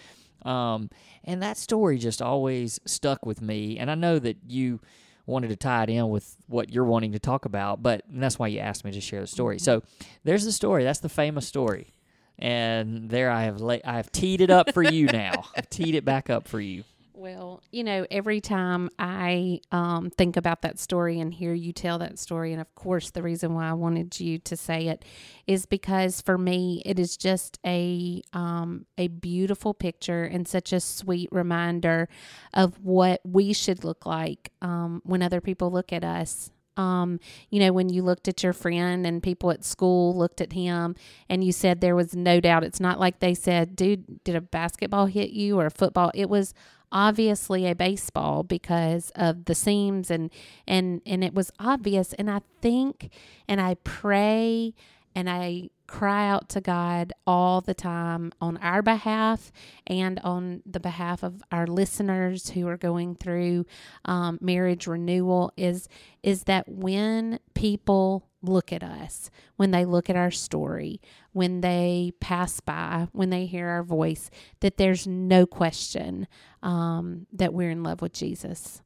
Um, 0.42 0.88
and 1.24 1.42
that 1.42 1.56
story 1.56 1.98
just 1.98 2.22
always 2.22 2.78
stuck 2.86 3.26
with 3.26 3.42
me. 3.42 3.76
And 3.78 3.90
I 3.90 3.96
know 3.96 4.18
that 4.20 4.36
you 4.46 4.80
wanted 5.26 5.48
to 5.48 5.56
tie 5.56 5.82
it 5.82 5.90
in 5.90 6.08
with 6.08 6.36
what 6.46 6.72
you're 6.72 6.84
wanting 6.84 7.12
to 7.12 7.18
talk 7.18 7.44
about, 7.44 7.82
but 7.82 8.02
that's 8.08 8.38
why 8.38 8.46
you 8.46 8.60
asked 8.60 8.84
me 8.84 8.92
to 8.92 9.00
share 9.00 9.20
the 9.20 9.26
story. 9.26 9.58
So 9.58 9.82
there's 10.24 10.44
the 10.44 10.52
story. 10.52 10.84
That's 10.84 11.00
the 11.00 11.08
famous 11.08 11.46
story. 11.46 11.92
And 12.38 13.10
there 13.10 13.30
I 13.30 13.44
have 13.44 13.60
la- 13.60 13.84
I 13.84 13.96
have 13.96 14.12
teed 14.12 14.40
it 14.40 14.50
up 14.50 14.72
for 14.72 14.82
you 14.82 15.06
now. 15.06 15.44
I've 15.56 15.68
teed 15.68 15.94
it 15.94 16.04
back 16.04 16.30
up 16.30 16.46
for 16.46 16.60
you. 16.60 16.84
Well, 17.18 17.64
you 17.72 17.82
know, 17.82 18.06
every 18.12 18.40
time 18.40 18.90
I 18.96 19.60
um, 19.72 20.10
think 20.10 20.36
about 20.36 20.62
that 20.62 20.78
story 20.78 21.18
and 21.18 21.34
hear 21.34 21.52
you 21.52 21.72
tell 21.72 21.98
that 21.98 22.16
story, 22.16 22.52
and 22.52 22.60
of 22.60 22.72
course, 22.76 23.10
the 23.10 23.24
reason 23.24 23.54
why 23.54 23.68
I 23.68 23.72
wanted 23.72 24.20
you 24.20 24.38
to 24.38 24.56
say 24.56 24.86
it 24.86 25.04
is 25.44 25.66
because 25.66 26.20
for 26.20 26.38
me, 26.38 26.80
it 26.86 27.00
is 27.00 27.16
just 27.16 27.58
a 27.66 28.22
um, 28.32 28.86
a 28.98 29.08
beautiful 29.08 29.74
picture 29.74 30.22
and 30.22 30.46
such 30.46 30.72
a 30.72 30.78
sweet 30.78 31.28
reminder 31.32 32.08
of 32.54 32.78
what 32.84 33.20
we 33.24 33.52
should 33.52 33.82
look 33.82 34.06
like 34.06 34.52
um, 34.62 35.02
when 35.04 35.20
other 35.20 35.40
people 35.40 35.72
look 35.72 35.92
at 35.92 36.04
us. 36.04 36.52
Um, 36.78 37.20
you 37.50 37.60
know, 37.60 37.72
when 37.72 37.88
you 37.88 38.02
looked 38.02 38.28
at 38.28 38.42
your 38.42 38.52
friend 38.52 39.06
and 39.06 39.22
people 39.22 39.50
at 39.50 39.64
school 39.64 40.16
looked 40.16 40.40
at 40.40 40.52
him 40.52 40.94
and 41.28 41.44
you 41.44 41.52
said 41.52 41.80
there 41.80 41.96
was 41.96 42.14
no 42.14 42.40
doubt, 42.40 42.64
it's 42.64 42.80
not 42.80 43.00
like 43.00 43.18
they 43.18 43.34
said, 43.34 43.76
dude, 43.76 44.22
did 44.24 44.36
a 44.36 44.40
basketball 44.40 45.06
hit 45.06 45.30
you 45.30 45.58
or 45.58 45.66
a 45.66 45.70
football? 45.70 46.10
It 46.14 46.30
was 46.30 46.54
obviously 46.90 47.66
a 47.66 47.74
baseball 47.74 48.42
because 48.42 49.10
of 49.14 49.44
the 49.44 49.54
seams 49.54 50.10
and 50.10 50.30
and 50.66 51.02
and 51.04 51.22
it 51.22 51.34
was 51.34 51.50
obvious 51.58 52.14
and 52.14 52.30
I 52.30 52.40
think 52.62 53.10
and 53.46 53.60
I 53.60 53.74
pray 53.84 54.72
and 55.14 55.28
I 55.28 55.68
cry 55.88 56.28
out 56.28 56.50
to 56.50 56.60
God 56.60 57.12
all 57.26 57.60
the 57.62 57.74
time 57.74 58.30
on 58.40 58.58
our 58.58 58.82
behalf 58.82 59.50
and 59.86 60.20
on 60.20 60.62
the 60.66 60.78
behalf 60.78 61.22
of 61.22 61.42
our 61.50 61.66
listeners 61.66 62.50
who 62.50 62.68
are 62.68 62.76
going 62.76 63.14
through 63.14 63.64
um, 64.04 64.38
marriage 64.40 64.86
renewal 64.86 65.50
is 65.56 65.88
is 66.22 66.44
that 66.44 66.68
when 66.68 67.40
people 67.54 68.28
look 68.42 68.72
at 68.72 68.82
us 68.82 69.30
when 69.56 69.70
they 69.70 69.84
look 69.84 70.10
at 70.10 70.14
our 70.14 70.30
story 70.30 71.00
when 71.32 71.62
they 71.62 72.12
pass 72.20 72.60
by 72.60 73.08
when 73.12 73.30
they 73.30 73.46
hear 73.46 73.68
our 73.68 73.82
voice 73.82 74.30
that 74.60 74.76
there's 74.76 75.06
no 75.06 75.46
question 75.46 76.28
um, 76.62 77.26
that 77.32 77.54
we're 77.54 77.70
in 77.70 77.82
love 77.82 78.02
with 78.02 78.12
Jesus 78.12 78.82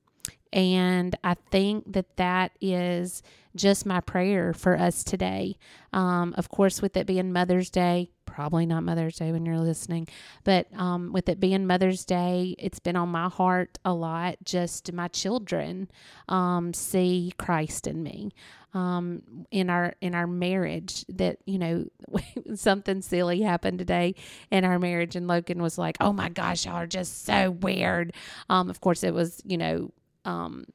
and 0.53 1.17
I 1.25 1.35
think 1.51 1.93
that 1.93 2.17
that 2.17 2.53
is 2.61 3.23
just 3.55 3.85
my 3.85 4.01
prayer 4.01 4.53
for 4.53 4.79
us 4.79 5.05
today. 5.05 5.57
Um, 5.93 6.35
of 6.39 6.49
course, 6.49 6.81
with 6.81 6.97
it 6.97 7.07
being 7.07 7.33
Mother's 7.33 7.71
Day, 7.71 8.11
probably 8.25 8.65
not 8.65 8.83
Mother's 8.83 9.17
Day 9.17 9.31
when 9.31 9.45
you're 9.45 9.59
listening, 9.59 10.09
but 10.45 10.67
um, 10.75 11.13
with 11.13 11.29
it 11.29 11.39
being 11.39 11.67
Mother's 11.67 12.05
Day, 12.05 12.55
it's 12.59 12.79
been 12.79 12.97
on 12.97 13.11
my 13.11 13.29
heart 13.29 13.79
a 13.85 13.93
lot. 13.93 14.37
Just 14.45 14.93
my 14.93 15.09
children 15.09 15.91
um, 16.29 16.73
see 16.73 17.33
Christ 17.37 17.87
in 17.87 18.03
me 18.03 18.33
um, 18.75 19.23
in 19.51 19.71
our 19.71 19.95
in 20.01 20.15
our 20.15 20.27
marriage. 20.27 21.05
That 21.09 21.39
you 21.47 21.59
know 21.59 21.85
something 22.55 23.03
silly 23.03 23.43
happened 23.43 23.79
today 23.79 24.15
in 24.51 24.65
our 24.65 24.79
marriage, 24.79 25.17
and 25.17 25.27
Logan 25.27 25.63
was 25.63 25.79
like, 25.79 25.97
"Oh 26.01 26.13
my 26.13 26.29
gosh, 26.29 26.65
y'all 26.67 26.77
are 26.77 26.87
just 26.87 27.25
so 27.25 27.51
weird." 27.51 28.15
Um, 28.49 28.71
of 28.71 28.81
course, 28.81 29.03
it 29.05 29.15
was 29.15 29.41
you 29.45 29.59
know. 29.59 29.93
Um, 30.25 30.67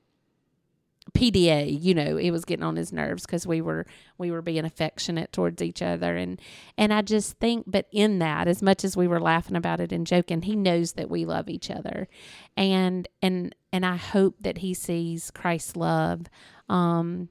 PDA, 1.14 1.82
you 1.82 1.94
know, 1.94 2.18
it 2.18 2.32
was 2.32 2.46
getting 2.46 2.64
on 2.66 2.76
his 2.76 2.92
nerves 2.92 3.26
because 3.26 3.48
we 3.48 3.62
were 3.62 3.86
we 4.18 4.32
were 4.32 4.42
being 4.42 4.66
affectionate 4.66 5.32
towards 5.32 5.62
each 5.62 5.82
other, 5.82 6.16
and 6.16 6.40
and 6.78 6.94
I 6.94 7.02
just 7.02 7.38
think, 7.40 7.66
but 7.68 7.88
in 7.92 8.20
that, 8.20 8.48
as 8.48 8.62
much 8.62 8.84
as 8.84 8.98
we 8.98 9.08
were 9.08 9.20
laughing 9.20 9.56
about 9.56 9.80
it 9.80 9.92
and 9.92 10.06
joking, 10.06 10.42
he 10.42 10.56
knows 10.56 10.94
that 10.94 11.10
we 11.10 11.26
love 11.26 11.50
each 11.50 11.72
other, 11.72 12.08
and 12.56 13.08
and 13.22 13.56
and 13.72 13.86
I 13.86 13.96
hope 13.96 14.36
that 14.42 14.60
he 14.60 14.74
sees 14.74 15.32
Christ's 15.32 15.76
love, 15.76 16.24
um, 16.68 17.30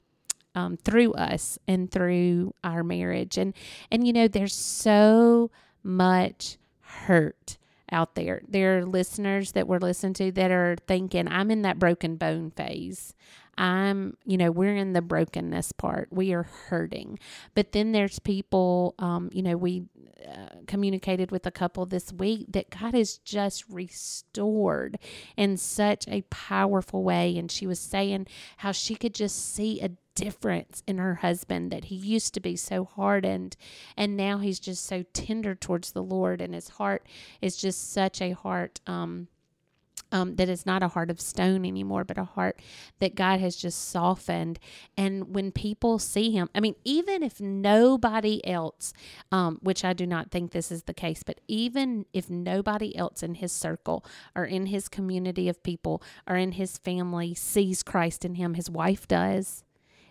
um, 0.55 0.77
through 0.77 1.13
us 1.13 1.59
and 1.69 1.91
through 1.91 2.55
our 2.65 2.83
marriage, 2.83 3.37
and 3.37 3.53
and 3.91 4.07
you 4.07 4.13
know, 4.13 4.29
there's 4.29 4.55
so 4.55 5.51
much 5.83 6.57
hurt 6.81 7.59
out 7.93 8.15
there. 8.15 8.43
There 8.49 8.79
are 8.79 8.87
listeners 8.87 9.53
that 9.53 9.69
we're 9.69 9.79
listening 9.79 10.15
to 10.15 10.33
that 10.33 10.51
are 10.51 10.77
thinking, 10.87 11.29
I'm 11.29 11.51
in 11.51 11.63
that 11.63 11.79
broken 11.79 12.17
bone 12.17 12.51
phase. 12.51 13.15
I'm, 13.59 14.17
you 14.25 14.37
know, 14.37 14.51
we're 14.51 14.77
in 14.77 14.93
the 14.93 15.03
brokenness 15.03 15.73
part. 15.73 16.09
We 16.11 16.33
are 16.33 16.45
hurting. 16.45 17.19
But 17.55 17.73
then 17.73 17.93
there's 17.93 18.19
people, 18.19 18.95
um, 18.99 19.31
you 19.33 19.43
know, 19.43 19.57
we 19.57 19.85
uh, 20.27 20.49
communicated 20.67 21.31
with 21.31 21.47
a 21.47 21.51
couple 21.51 21.87
this 21.87 22.13
week 22.13 22.47
that 22.49 22.71
God 22.71 22.95
has 22.95 23.19
just 23.19 23.65
restored 23.69 24.99
in 25.37 25.57
such 25.57 26.07
a 26.09 26.23
powerful 26.23 27.03
way. 27.03 27.37
And 27.39 27.51
she 27.51 27.67
was 27.67 27.81
saying 27.81 28.27
how 28.59 28.73
she 28.73 28.95
could 28.95 29.15
just 29.15 29.55
see 29.55 29.81
a 29.81 29.91
difference 30.15 30.83
in 30.87 30.99
her 30.99 31.17
husband 31.17 31.71
that 31.71 31.85
he 31.85 31.95
used 31.95 32.35
to 32.35 32.41
be 32.41 32.57
so 32.57 32.87
hardened 32.87 33.55
and 33.99 34.17
now 34.17 34.39
he's 34.39 34.59
just 34.59 34.85
so 34.85 35.05
tender 35.13 35.55
towards 35.55 35.93
the 35.93 36.03
Lord 36.03 36.41
and 36.41 36.55
his 36.55 36.71
heart 36.71 37.07
is 37.43 37.55
just 37.55 37.93
such 37.93 38.23
a 38.23 38.31
heart 38.31 38.81
um 38.87 39.29
um, 40.17 40.37
that 40.37 40.49
is 40.49 40.65
not 40.65 40.83
a 40.83 40.89
heart 40.89 41.11
of 41.11 41.21
stone 41.21 41.67
anymore, 41.67 42.03
but 42.03 42.17
a 42.17 42.25
heart 42.25 42.59
that 43.01 43.15
God 43.15 43.39
has 43.41 43.55
just 43.55 43.91
softened. 43.91 44.59
And 44.97 45.35
when 45.35 45.53
people 45.53 45.99
see 45.99 46.31
him, 46.31 46.49
I 46.55 46.61
mean, 46.61 46.75
even 46.85 47.23
if 47.23 47.39
nobody 47.39 48.45
else, 48.47 48.95
um, 49.31 49.59
which 49.61 49.85
I 49.85 49.93
do 49.93 50.07
not 50.07 50.31
think 50.31 50.53
this 50.53 50.73
is 50.73 50.85
the 50.85 50.95
case, 50.95 51.23
but 51.23 51.43
even 51.49 52.07
if 52.15 52.31
nobody 52.31 52.97
else 52.97 53.23
in 53.23 53.35
his 53.35 53.53
circle 53.53 54.07
or 54.35 54.47
in 54.47 54.67
his 54.67 54.89
community 54.89 55.51
of 55.51 55.63
people 55.63 56.03
or 56.27 56.37
in 56.37 56.53
his 56.53 56.79
family 56.79 57.35
sees 57.35 57.83
Christ 57.83 58.25
in 58.25 58.37
him, 58.37 58.55
his 58.55 58.71
wife 58.71 59.07
does 59.07 59.65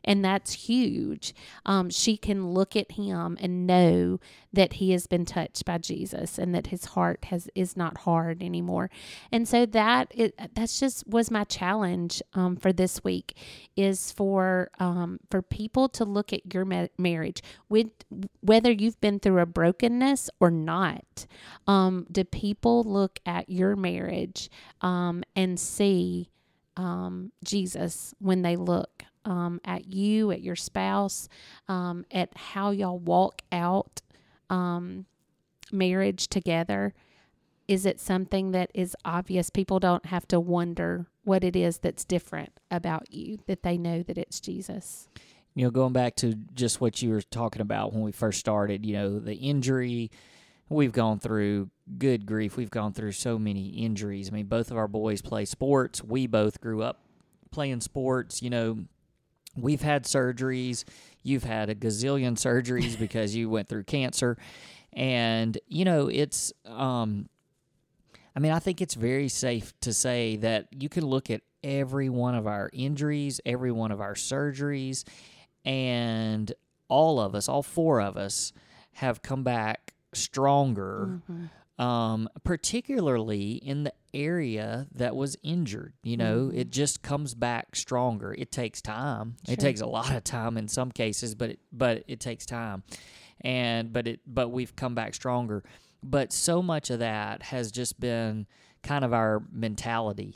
and 0.06 0.24
that's 0.24 0.54
huge. 0.54 1.34
Um, 1.66 1.90
she 1.90 2.16
can 2.16 2.52
look 2.52 2.76
at 2.76 2.94
him 2.94 3.38
and 3.42 3.68
know 3.68 4.20
that 4.54 4.74
he 4.74 4.92
has 4.92 5.08
been 5.08 5.26
touched 5.26 5.66
by 5.66 5.78
Jesus 5.78 6.38
and 6.38 6.56
that 6.56 6.68
his 6.68 6.86
heart 6.86 7.26
has 7.26 7.50
is 7.56 7.76
not 7.76 8.00
hard 8.00 8.42
anymore. 8.42 8.90
And 9.32 9.48
so 9.48 9.66
that 9.66 10.14
that's 10.54 10.80
just 10.80 11.06
was 11.08 11.30
my 11.30 11.44
challenge 11.44 12.22
um, 12.34 12.56
for 12.56 12.72
this 12.72 13.04
week 13.04 13.36
is 13.76 14.12
for 14.12 14.70
um, 14.80 15.20
for 15.30 15.42
people 15.42 15.90
to 15.90 16.06
look 16.06 16.32
at 16.32 16.54
your 16.54 16.64
ma- 16.66 16.88
marriage 16.98 17.42
with 17.68 17.88
whether 18.42 18.72
you've 18.72 19.02
been 19.02 19.20
through 19.20 19.40
a 19.40 19.46
brokenness 19.46 20.30
or 20.40 20.52
not. 20.52 21.26
Um, 21.68 22.06
do 22.12 22.24
people 22.24 22.84
look 22.84 23.20
at 23.26 23.50
your 23.50 23.76
marriage 23.76 24.50
um, 24.82 25.24
and 25.36 25.60
see 25.60 26.30
um, 26.78 27.32
Jesus 27.44 28.14
when 28.20 28.42
they 28.42 28.56
look 28.56 29.04
um, 29.26 29.60
at 29.66 29.94
you, 29.94 30.32
at 30.32 30.42
your 30.42 30.56
spouse, 30.56 31.28
um, 31.68 32.06
at 32.12 32.36
how 32.36 32.72
y'all 32.72 33.00
walk 33.00 33.42
out 33.52 34.02
um, 34.50 35.06
marriage 35.72 36.28
together? 36.28 36.94
Is 37.68 37.86
it 37.86 38.00
something 38.00 38.52
that 38.52 38.70
is 38.74 38.96
obvious? 39.04 39.50
People 39.50 39.80
don't 39.80 40.06
have 40.06 40.28
to 40.28 40.40
wonder 40.40 41.08
what 41.24 41.44
it 41.44 41.56
is 41.56 41.80
that's 41.80 42.06
different 42.06 42.52
about 42.70 43.12
you, 43.12 43.40
that 43.48 43.64
they 43.64 43.78
know 43.78 44.04
that 44.04 44.18
it's 44.18 44.40
Jesus. 44.40 45.10
You 45.56 45.66
know, 45.66 45.72
going 45.72 45.94
back 45.94 46.16
to 46.18 46.36
just 46.54 46.80
what 46.80 47.02
you 47.02 47.10
were 47.10 47.22
talking 47.22 47.62
about 47.62 47.94
when 47.94 48.04
we 48.04 48.12
first 48.12 48.40
started, 48.40 48.86
you 48.86 48.94
know, 48.94 49.20
the 49.20 49.36
injury 49.36 50.12
we've 50.70 50.92
gone 50.92 51.20
through 51.20 51.70
good 51.98 52.26
grief 52.26 52.58
we've 52.58 52.72
gone 52.72 52.94
through 52.94 53.12
so 53.12 53.38
many 53.38 53.70
injuries 53.70 54.30
i 54.30 54.32
mean 54.32 54.48
both 54.48 54.72
of 54.72 54.78
our 54.78 54.88
boys 54.88 55.22
play 55.22 55.46
sports 55.46 56.04
we 56.04 56.26
both 56.26 56.60
grew 56.60 56.82
up 56.82 57.02
playing 57.52 57.80
sports 57.80 58.42
you 58.42 58.50
know 58.50 58.78
We've 59.56 59.82
had 59.82 60.04
surgeries. 60.04 60.84
You've 61.24 61.44
had 61.44 61.70
a 61.70 61.76
gazillion 61.76 62.34
surgeries 62.34 63.00
because 63.00 63.36
you 63.36 63.50
went 63.50 63.70
through 63.70 63.84
cancer. 63.84 64.38
And, 64.94 65.58
you 65.68 65.86
know, 65.86 66.08
it's, 66.08 66.54
um, 66.66 67.30
I 68.36 68.40
mean, 68.40 68.52
I 68.52 68.60
think 68.60 68.82
it's 68.82 68.96
very 68.96 69.30
safe 69.30 69.74
to 69.82 69.94
say 69.94 70.38
that 70.38 70.68
you 70.72 70.90
can 70.90 71.06
look 71.06 71.30
at 71.30 71.42
every 71.64 72.10
one 72.10 72.36
of 72.36 72.48
our 72.48 72.70
injuries, 72.74 73.42
every 73.46 73.72
one 73.72 73.92
of 73.92 74.02
our 74.02 74.14
surgeries, 74.14 75.04
and 75.64 76.54
all 76.88 77.20
of 77.20 77.34
us, 77.34 77.50
all 77.50 77.64
four 77.64 78.02
of 78.02 78.18
us, 78.18 78.54
have 78.94 79.22
come 79.22 79.44
back 79.44 79.95
stronger 80.16 81.22
mm-hmm 81.30 81.46
um, 81.78 82.30
particularly 82.44 83.54
in 83.54 83.84
the 83.84 83.94
area 84.14 84.88
that 84.96 85.16
was 85.16 85.36
injured. 85.44 85.94
You 86.04 86.18
know, 86.18 86.48
mm-hmm. 86.48 86.58
it 86.58 86.72
just 86.72 87.02
comes 87.02 87.34
back 87.34 87.76
stronger. 87.76 88.34
It 88.34 88.52
takes 88.52 88.82
time. 88.82 89.36
Sure. 89.46 89.54
It 89.54 89.60
takes 89.60 89.82
a 89.82 89.86
lot 89.86 90.12
of 90.12 90.24
time 90.24 90.58
in 90.58 90.68
some 90.68 90.92
cases, 90.92 91.36
but 91.36 91.52
it, 91.52 91.60
but 91.72 92.04
it 92.08 92.20
takes 92.20 92.46
time. 92.46 92.84
And 93.42 93.92
but 93.92 94.08
it 94.08 94.22
but 94.26 94.50
we've 94.50 94.76
come 94.76 94.96
back 94.96 95.14
stronger. 95.14 95.64
But 96.02 96.32
so 96.32 96.62
much 96.62 96.90
of 96.90 97.00
that 97.00 97.44
has 97.44 97.72
just 97.72 98.00
been 98.00 98.48
kind 98.84 99.04
of 99.04 99.14
our 99.14 99.44
mentality. 99.52 100.36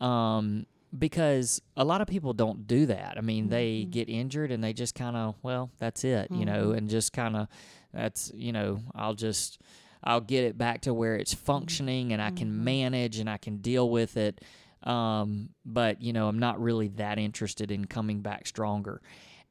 Um, 0.00 0.64
because 0.96 1.60
a 1.76 1.84
lot 1.84 2.00
of 2.00 2.08
people 2.08 2.32
don't 2.32 2.66
do 2.66 2.86
that. 2.86 3.14
I 3.16 3.20
mean, 3.20 3.44
mm-hmm. 3.44 3.50
they 3.50 3.84
get 3.84 4.08
injured 4.08 4.50
and 4.50 4.62
they 4.62 4.72
just 4.72 4.94
kind 4.94 5.16
of, 5.16 5.34
well, 5.42 5.70
that's 5.78 6.04
it, 6.04 6.30
mm-hmm. 6.30 6.40
you 6.40 6.46
know, 6.46 6.68
mm-hmm. 6.68 6.78
and 6.78 6.88
just 6.88 7.12
kind 7.12 7.36
of, 7.36 7.48
that's, 7.92 8.30
you 8.34 8.52
know, 8.52 8.80
I'll 8.94 9.14
just, 9.14 9.60
I'll 10.02 10.20
get 10.20 10.44
it 10.44 10.56
back 10.56 10.82
to 10.82 10.94
where 10.94 11.16
it's 11.16 11.34
functioning 11.34 12.12
and 12.12 12.22
I 12.22 12.30
can 12.30 12.48
mm-hmm. 12.48 12.64
manage 12.64 13.18
and 13.18 13.28
I 13.28 13.36
can 13.36 13.58
deal 13.58 13.90
with 13.90 14.16
it. 14.16 14.40
Um, 14.84 15.50
but 15.64 16.00
you 16.00 16.12
know, 16.12 16.28
I'm 16.28 16.38
not 16.38 16.60
really 16.60 16.88
that 16.88 17.18
interested 17.18 17.70
in 17.70 17.86
coming 17.86 18.20
back 18.20 18.46
stronger. 18.46 19.02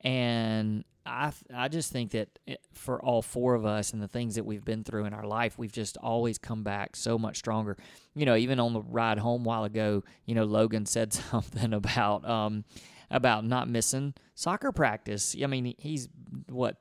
And 0.02 0.84
I 1.06 1.32
I 1.54 1.68
just 1.68 1.92
think 1.92 2.12
that 2.12 2.40
for 2.74 3.04
all 3.04 3.22
four 3.22 3.56
of 3.56 3.66
us 3.66 3.94
and 3.94 4.02
the 4.02 4.08
things 4.08 4.36
that 4.36 4.46
we've 4.46 4.64
been 4.64 4.84
through 4.84 5.06
in 5.06 5.14
our 5.14 5.26
life, 5.26 5.58
we've 5.58 5.72
just 5.72 5.98
always 5.98 6.38
come 6.38 6.64
back 6.64 6.96
so 6.96 7.18
much 7.18 7.38
stronger. 7.38 7.78
You 8.16 8.26
know, 8.26 8.36
even 8.36 8.60
on 8.60 8.74
the 8.74 8.82
ride 8.82 9.20
home 9.20 9.44
while 9.44 9.64
ago, 9.64 10.04
you 10.26 10.36
know, 10.36 10.44
Logan 10.44 10.86
said 10.88 11.14
something 11.14 11.74
about 11.74 12.28
um 12.28 12.66
about 13.10 13.46
not 13.46 13.70
missing 13.70 14.14
soccer 14.36 14.72
practice. 14.72 15.36
I 15.42 15.48
mean, 15.48 15.74
he's 15.78 16.10
what 16.50 16.78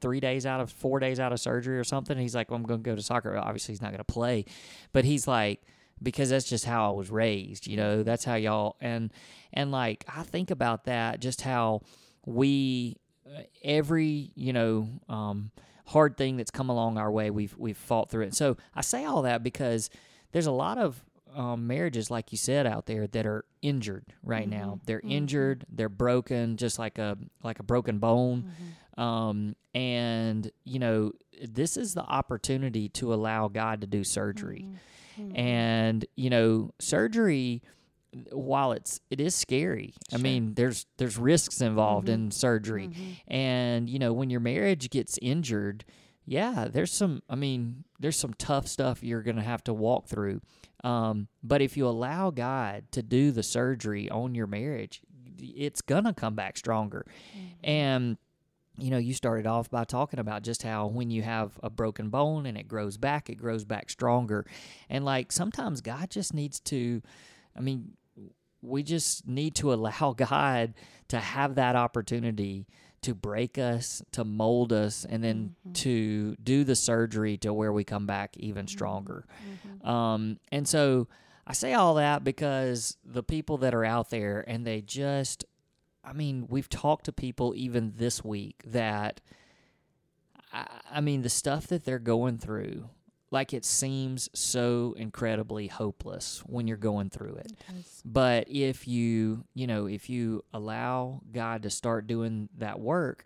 three 0.00 0.20
days 0.20 0.46
out 0.46 0.60
of 0.60 0.70
four 0.70 1.00
days 1.00 1.18
out 1.18 1.32
of 1.32 1.40
surgery 1.40 1.78
or 1.78 1.84
something. 1.84 2.16
He's 2.18 2.34
like, 2.34 2.50
well, 2.50 2.56
I'm 2.56 2.64
going 2.64 2.82
to 2.82 2.90
go 2.90 2.94
to 2.94 3.02
soccer. 3.02 3.36
Obviously, 3.36 3.72
he's 3.72 3.82
not 3.82 3.90
going 3.90 3.98
to 3.98 4.04
play, 4.04 4.44
but 4.92 5.04
he's 5.04 5.26
like, 5.26 5.62
because 6.02 6.30
that's 6.30 6.48
just 6.48 6.64
how 6.64 6.92
I 6.92 6.96
was 6.96 7.10
raised. 7.10 7.66
You 7.66 7.76
know, 7.76 8.02
that's 8.02 8.24
how 8.24 8.36
y'all 8.36 8.76
and 8.80 9.12
and 9.52 9.72
like 9.72 10.04
I 10.14 10.22
think 10.22 10.50
about 10.50 10.84
that, 10.84 11.20
just 11.20 11.42
how 11.42 11.82
we 12.26 12.96
uh, 13.26 13.42
every 13.62 14.30
you 14.34 14.52
know 14.52 14.88
um, 15.08 15.50
hard 15.86 16.16
thing 16.16 16.36
that's 16.36 16.50
come 16.50 16.68
along 16.68 16.98
our 16.98 17.10
way, 17.10 17.30
we've 17.30 17.56
we've 17.56 17.76
fought 17.76 18.10
through 18.10 18.24
it. 18.24 18.34
So 18.34 18.56
I 18.74 18.82
say 18.82 19.04
all 19.04 19.22
that 19.22 19.42
because 19.42 19.90
there's 20.32 20.46
a 20.46 20.52
lot 20.52 20.78
of 20.78 21.02
um, 21.34 21.66
marriages, 21.66 22.10
like 22.10 22.32
you 22.32 22.38
said, 22.38 22.66
out 22.66 22.86
there 22.86 23.06
that 23.06 23.26
are 23.26 23.44
injured 23.62 24.04
right 24.22 24.48
mm-hmm. 24.48 24.58
now. 24.58 24.80
They're 24.86 24.98
mm-hmm. 24.98 25.10
injured. 25.10 25.66
They're 25.70 25.88
broken, 25.88 26.56
just 26.56 26.78
like 26.78 26.98
a 26.98 27.16
like 27.42 27.58
a 27.58 27.62
broken 27.62 27.98
bone. 27.98 28.44
Mm-hmm. 28.44 29.02
Um, 29.02 29.56
and 29.74 30.50
you 30.64 30.78
know, 30.78 31.12
this 31.42 31.76
is 31.76 31.94
the 31.94 32.02
opportunity 32.02 32.88
to 32.90 33.14
allow 33.14 33.48
God 33.48 33.80
to 33.82 33.86
do 33.86 34.04
surgery. 34.04 34.66
Mm-hmm. 35.18 35.36
And 35.36 36.06
you 36.16 36.30
know, 36.30 36.72
surgery 36.78 37.62
while 38.32 38.72
it's 38.72 39.00
it 39.10 39.20
is 39.20 39.34
scary 39.34 39.92
sure. 40.10 40.18
i 40.18 40.22
mean 40.22 40.54
there's 40.54 40.86
there's 40.96 41.18
risks 41.18 41.60
involved 41.60 42.06
mm-hmm. 42.06 42.24
in 42.24 42.30
surgery 42.30 42.88
mm-hmm. 42.88 43.12
and 43.32 43.90
you 43.90 43.98
know 43.98 44.12
when 44.12 44.30
your 44.30 44.40
marriage 44.40 44.88
gets 44.90 45.18
injured 45.20 45.84
yeah 46.24 46.68
there's 46.70 46.92
some 46.92 47.22
i 47.28 47.34
mean 47.34 47.84
there's 48.00 48.16
some 48.16 48.32
tough 48.34 48.66
stuff 48.66 49.02
you're 49.02 49.22
gonna 49.22 49.42
have 49.42 49.62
to 49.62 49.74
walk 49.74 50.06
through 50.06 50.40
um, 50.84 51.26
but 51.42 51.60
if 51.60 51.76
you 51.76 51.86
allow 51.86 52.30
god 52.30 52.84
to 52.92 53.02
do 53.02 53.30
the 53.30 53.42
surgery 53.42 54.08
on 54.10 54.34
your 54.34 54.46
marriage 54.46 55.02
it's 55.38 55.82
gonna 55.82 56.14
come 56.14 56.34
back 56.34 56.56
stronger 56.56 57.04
mm-hmm. 57.36 57.70
and 57.70 58.16
you 58.78 58.90
know, 58.90 58.98
you 58.98 59.12
started 59.12 59.46
off 59.46 59.68
by 59.70 59.84
talking 59.84 60.20
about 60.20 60.42
just 60.42 60.62
how 60.62 60.86
when 60.86 61.10
you 61.10 61.22
have 61.22 61.58
a 61.62 61.70
broken 61.70 62.10
bone 62.10 62.46
and 62.46 62.56
it 62.56 62.68
grows 62.68 62.96
back, 62.96 63.28
it 63.28 63.34
grows 63.34 63.64
back 63.64 63.90
stronger. 63.90 64.46
And 64.88 65.04
like 65.04 65.32
sometimes 65.32 65.80
God 65.80 66.10
just 66.10 66.32
needs 66.32 66.60
to, 66.60 67.02
I 67.58 67.62
mean, 67.62 67.92
we 68.62 68.82
just 68.82 69.26
need 69.26 69.54
to 69.56 69.72
allow 69.72 70.12
God 70.16 70.74
to 71.08 71.18
have 71.18 71.56
that 71.56 71.76
opportunity 71.76 72.66
to 73.00 73.14
break 73.14 73.58
us, 73.58 74.02
to 74.12 74.24
mold 74.24 74.72
us, 74.72 75.06
and 75.08 75.22
then 75.22 75.54
mm-hmm. 75.60 75.72
to 75.72 76.36
do 76.42 76.64
the 76.64 76.74
surgery 76.74 77.36
to 77.38 77.52
where 77.52 77.72
we 77.72 77.84
come 77.84 78.06
back 78.06 78.36
even 78.36 78.66
mm-hmm. 78.66 78.72
stronger. 78.72 79.24
Mm-hmm. 79.74 79.88
Um, 79.88 80.38
and 80.50 80.66
so 80.66 81.08
I 81.46 81.52
say 81.52 81.74
all 81.74 81.94
that 81.94 82.24
because 82.24 82.96
the 83.04 83.22
people 83.22 83.58
that 83.58 83.74
are 83.74 83.84
out 83.84 84.10
there 84.10 84.44
and 84.46 84.66
they 84.66 84.80
just 84.80 85.44
I 86.08 86.14
mean, 86.14 86.46
we've 86.48 86.68
talked 86.68 87.04
to 87.04 87.12
people 87.12 87.52
even 87.54 87.92
this 87.96 88.24
week 88.24 88.62
that, 88.64 89.20
I, 90.52 90.66
I 90.90 91.00
mean, 91.02 91.20
the 91.20 91.28
stuff 91.28 91.66
that 91.66 91.84
they're 91.84 91.98
going 91.98 92.38
through, 92.38 92.88
like 93.30 93.52
it 93.52 93.64
seems 93.64 94.30
so 94.32 94.94
incredibly 94.96 95.66
hopeless 95.66 96.42
when 96.46 96.66
you're 96.66 96.76
going 96.76 97.10
through 97.10 97.34
it. 97.36 97.52
it 97.68 97.84
but 98.04 98.48
if 98.48 98.88
you, 98.88 99.44
you 99.54 99.66
know, 99.66 99.86
if 99.86 100.08
you 100.08 100.44
allow 100.52 101.20
God 101.32 101.62
to 101.64 101.70
start 101.70 102.06
doing 102.06 102.48
that 102.58 102.80
work, 102.80 103.24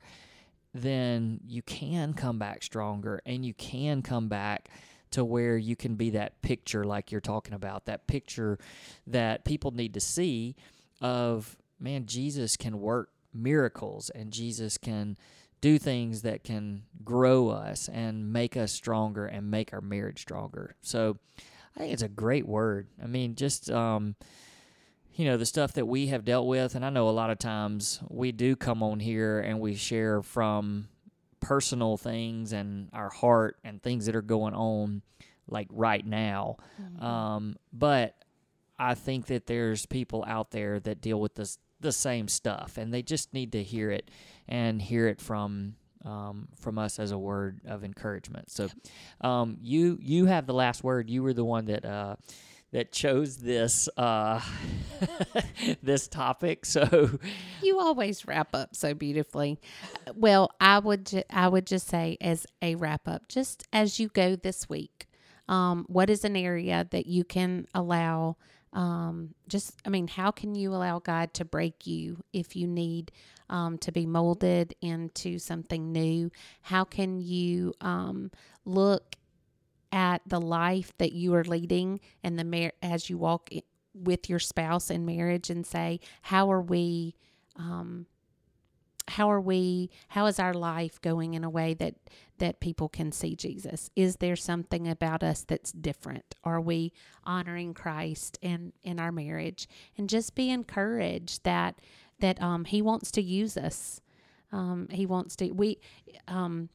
then 0.74 1.40
you 1.46 1.62
can 1.62 2.14
come 2.14 2.38
back 2.38 2.62
stronger 2.62 3.20
and 3.26 3.44
you 3.44 3.54
can 3.54 4.02
come 4.02 4.28
back 4.28 4.70
to 5.10 5.24
where 5.24 5.56
you 5.56 5.76
can 5.76 5.94
be 5.94 6.10
that 6.10 6.40
picture 6.42 6.84
like 6.84 7.12
you're 7.12 7.20
talking 7.20 7.52
about, 7.52 7.84
that 7.84 8.06
picture 8.06 8.58
that 9.06 9.44
people 9.44 9.70
need 9.70 9.94
to 9.94 10.00
see 10.00 10.56
of 11.00 11.56
man, 11.78 12.06
Jesus 12.06 12.56
can 12.56 12.80
work 12.80 13.10
miracles 13.34 14.10
and 14.10 14.32
Jesus 14.32 14.78
can 14.78 15.16
do 15.62 15.78
things 15.78 16.22
that 16.22 16.44
can 16.44 16.82
grow 17.04 17.48
us 17.48 17.88
and 17.88 18.32
make 18.32 18.56
us 18.56 18.72
stronger 18.72 19.24
and 19.24 19.50
make 19.50 19.72
our 19.72 19.80
marriage 19.80 20.20
stronger. 20.20 20.74
So 20.82 21.18
I 21.74 21.80
think 21.80 21.92
it's 21.94 22.02
a 22.02 22.08
great 22.08 22.46
word. 22.46 22.88
I 23.02 23.06
mean, 23.06 23.36
just, 23.36 23.70
um, 23.70 24.16
you 25.14 25.24
know, 25.24 25.36
the 25.36 25.46
stuff 25.46 25.72
that 25.74 25.86
we 25.86 26.08
have 26.08 26.24
dealt 26.24 26.46
with, 26.46 26.74
and 26.74 26.84
I 26.84 26.90
know 26.90 27.08
a 27.08 27.10
lot 27.10 27.30
of 27.30 27.38
times 27.38 28.00
we 28.08 28.32
do 28.32 28.56
come 28.56 28.82
on 28.82 28.98
here 28.98 29.40
and 29.40 29.60
we 29.60 29.76
share 29.76 30.20
from 30.20 30.88
personal 31.38 31.96
things 31.96 32.52
and 32.52 32.88
our 32.92 33.10
heart 33.10 33.56
and 33.62 33.80
things 33.80 34.06
that 34.06 34.16
are 34.16 34.22
going 34.22 34.54
on 34.54 35.02
like 35.48 35.68
right 35.70 36.04
now. 36.04 36.56
Mm-hmm. 36.82 37.04
Um, 37.04 37.56
but 37.72 38.16
I 38.78 38.94
think 38.94 39.26
that 39.26 39.46
there's 39.46 39.86
people 39.86 40.24
out 40.26 40.50
there 40.50 40.80
that 40.80 41.00
deal 41.00 41.20
with 41.20 41.36
this 41.36 41.58
the 41.82 41.92
same 41.92 42.28
stuff, 42.28 42.78
and 42.78 42.92
they 42.92 43.02
just 43.02 43.34
need 43.34 43.52
to 43.52 43.62
hear 43.62 43.90
it 43.90 44.10
and 44.48 44.80
hear 44.80 45.08
it 45.08 45.20
from 45.20 45.74
um, 46.04 46.48
from 46.58 46.78
us 46.78 46.98
as 46.98 47.12
a 47.12 47.18
word 47.18 47.60
of 47.66 47.84
encouragement. 47.84 48.50
So, 48.50 48.68
um, 49.20 49.58
you 49.60 49.98
you 50.00 50.26
have 50.26 50.46
the 50.46 50.54
last 50.54 50.82
word. 50.82 51.10
You 51.10 51.22
were 51.22 51.32
the 51.32 51.44
one 51.44 51.66
that 51.66 51.84
uh, 51.84 52.16
that 52.72 52.90
chose 52.90 53.36
this 53.36 53.88
uh, 53.96 54.40
this 55.82 56.08
topic. 56.08 56.64
So 56.64 57.18
you 57.62 57.78
always 57.78 58.26
wrap 58.26 58.54
up 58.54 58.74
so 58.74 58.94
beautifully. 58.94 59.60
Well, 60.14 60.50
I 60.60 60.78
would 60.78 61.06
ju- 61.06 61.22
I 61.30 61.48
would 61.48 61.66
just 61.66 61.86
say 61.86 62.16
as 62.20 62.46
a 62.60 62.74
wrap 62.74 63.06
up, 63.06 63.28
just 63.28 63.66
as 63.72 64.00
you 64.00 64.08
go 64.08 64.36
this 64.36 64.68
week, 64.68 65.06
um, 65.48 65.84
what 65.88 66.10
is 66.10 66.24
an 66.24 66.36
area 66.36 66.86
that 66.90 67.06
you 67.06 67.24
can 67.24 67.66
allow 67.74 68.36
um, 68.72 69.34
just 69.48 69.74
i 69.84 69.88
mean 69.88 70.08
how 70.08 70.30
can 70.30 70.54
you 70.54 70.74
allow 70.74 70.98
god 70.98 71.32
to 71.34 71.44
break 71.44 71.86
you 71.86 72.22
if 72.32 72.56
you 72.56 72.66
need 72.66 73.12
um, 73.52 73.76
to 73.78 73.92
be 73.92 74.06
molded 74.06 74.74
into 74.80 75.38
something 75.38 75.92
new? 75.92 76.32
How 76.62 76.84
can 76.84 77.20
you 77.20 77.74
um, 77.82 78.32
look 78.64 79.16
at 79.92 80.22
the 80.26 80.40
life 80.40 80.92
that 80.96 81.12
you 81.12 81.34
are 81.34 81.44
leading 81.44 82.00
and 82.24 82.38
the 82.38 82.44
mar- 82.44 82.72
as 82.82 83.10
you 83.10 83.18
walk 83.18 83.50
with 83.94 84.30
your 84.30 84.38
spouse 84.38 84.90
in 84.90 85.04
marriage 85.04 85.50
and 85.50 85.66
say 85.66 86.00
how 86.22 86.50
are 86.50 86.62
we 86.62 87.14
um, 87.56 88.06
how 89.08 89.30
are 89.30 89.40
we 89.40 89.90
how 90.08 90.26
is 90.26 90.38
our 90.38 90.54
life 90.54 91.00
going 91.00 91.34
in 91.34 91.44
a 91.44 91.50
way 91.50 91.74
that 91.74 91.94
that 92.38 92.60
people 92.60 92.88
can 92.88 93.12
see 93.12 93.36
Jesus? 93.36 93.90
Is 93.94 94.16
there 94.16 94.36
something 94.36 94.88
about 94.88 95.22
us 95.22 95.44
that's 95.46 95.72
different? 95.72 96.34
Are 96.44 96.60
we 96.60 96.92
honoring 97.24 97.74
Christ 97.74 98.38
in 98.42 98.72
in 98.82 98.98
our 98.98 99.12
marriage? 99.12 99.68
And 99.96 100.08
just 100.08 100.34
be 100.34 100.50
encouraged 100.50 101.44
that 101.44 101.78
that 102.20 102.40
um 102.42 102.64
he 102.64 102.82
wants 102.82 103.10
to 103.12 103.22
use 103.22 103.56
us. 103.56 104.00
Um 104.50 104.88
he 104.90 105.06
wants 105.06 105.36
to 105.36 105.50
we 105.52 105.78
um 106.28 106.68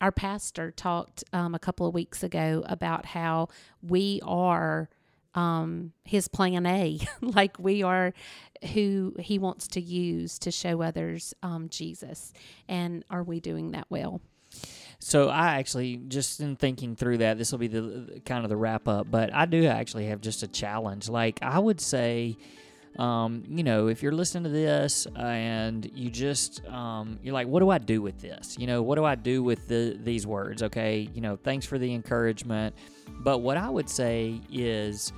our 0.00 0.12
pastor 0.12 0.70
talked 0.70 1.24
um, 1.34 1.54
a 1.54 1.58
couple 1.58 1.86
of 1.86 1.92
weeks 1.92 2.22
ago 2.22 2.64
about 2.66 3.04
how 3.04 3.48
we 3.82 4.20
are 4.24 4.88
um, 5.34 5.92
his 6.04 6.28
plan 6.28 6.66
A, 6.66 6.98
like 7.20 7.58
we 7.58 7.82
are 7.82 8.12
who 8.74 9.14
he 9.18 9.38
wants 9.38 9.68
to 9.68 9.80
use 9.80 10.38
to 10.40 10.50
show 10.50 10.82
others 10.82 11.34
um, 11.42 11.68
Jesus. 11.68 12.32
And 12.68 13.04
are 13.10 13.22
we 13.22 13.40
doing 13.40 13.72
that 13.72 13.86
well? 13.88 14.20
So 14.98 15.28
I 15.28 15.58
actually 15.58 15.96
just 15.96 16.40
in 16.40 16.56
thinking 16.56 16.94
through 16.96 17.18
that, 17.18 17.38
this 17.38 17.52
will 17.52 17.58
be 17.58 17.68
the 17.68 18.20
kind 18.24 18.44
of 18.44 18.50
the 18.50 18.56
wrap 18.56 18.86
up. 18.86 19.10
But 19.10 19.32
I 19.32 19.46
do 19.46 19.66
actually 19.66 20.06
have 20.06 20.20
just 20.20 20.42
a 20.42 20.48
challenge. 20.48 21.08
Like 21.08 21.38
I 21.42 21.58
would 21.58 21.80
say, 21.80 22.36
um, 22.98 23.44
you 23.48 23.62
know, 23.62 23.86
if 23.86 24.02
you're 24.02 24.12
listening 24.12 24.44
to 24.44 24.50
this 24.50 25.06
and 25.16 25.90
you 25.94 26.10
just 26.10 26.66
um, 26.66 27.18
you're 27.22 27.34
like, 27.34 27.46
what 27.46 27.60
do 27.60 27.70
I 27.70 27.78
do 27.78 28.02
with 28.02 28.20
this? 28.20 28.56
You 28.58 28.66
know, 28.66 28.82
what 28.82 28.96
do 28.96 29.04
I 29.04 29.14
do 29.14 29.42
with 29.42 29.68
the, 29.68 29.98
these 30.02 30.26
words? 30.26 30.62
Okay, 30.62 31.08
you 31.14 31.20
know, 31.20 31.36
thanks 31.36 31.64
for 31.66 31.78
the 31.78 31.92
encouragement. 31.94 32.74
But 33.20 33.38
what 33.38 33.56
I 33.56 33.70
would 33.70 33.88
say 33.88 34.40
is 34.50 35.12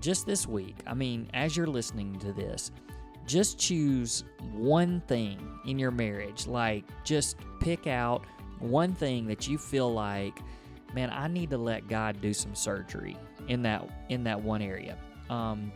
just 0.00 0.26
this 0.26 0.46
week, 0.46 0.76
I 0.86 0.94
mean, 0.94 1.28
as 1.32 1.56
you're 1.56 1.66
listening 1.66 2.18
to 2.20 2.32
this, 2.32 2.70
just 3.26 3.58
choose 3.58 4.24
one 4.52 5.00
thing 5.06 5.38
in 5.64 5.78
your 5.78 5.92
marriage. 5.92 6.46
Like, 6.46 6.84
just 7.04 7.36
pick 7.60 7.86
out 7.86 8.24
one 8.58 8.94
thing 8.94 9.26
that 9.26 9.46
you 9.46 9.58
feel 9.58 9.92
like, 9.92 10.38
man, 10.92 11.10
I 11.10 11.28
need 11.28 11.50
to 11.50 11.58
let 11.58 11.88
God 11.88 12.20
do 12.20 12.34
some 12.34 12.54
surgery 12.54 13.16
in 13.48 13.62
that 13.62 13.88
in 14.08 14.24
that 14.24 14.40
one 14.40 14.60
area. 14.60 14.96
Um, 15.30 15.72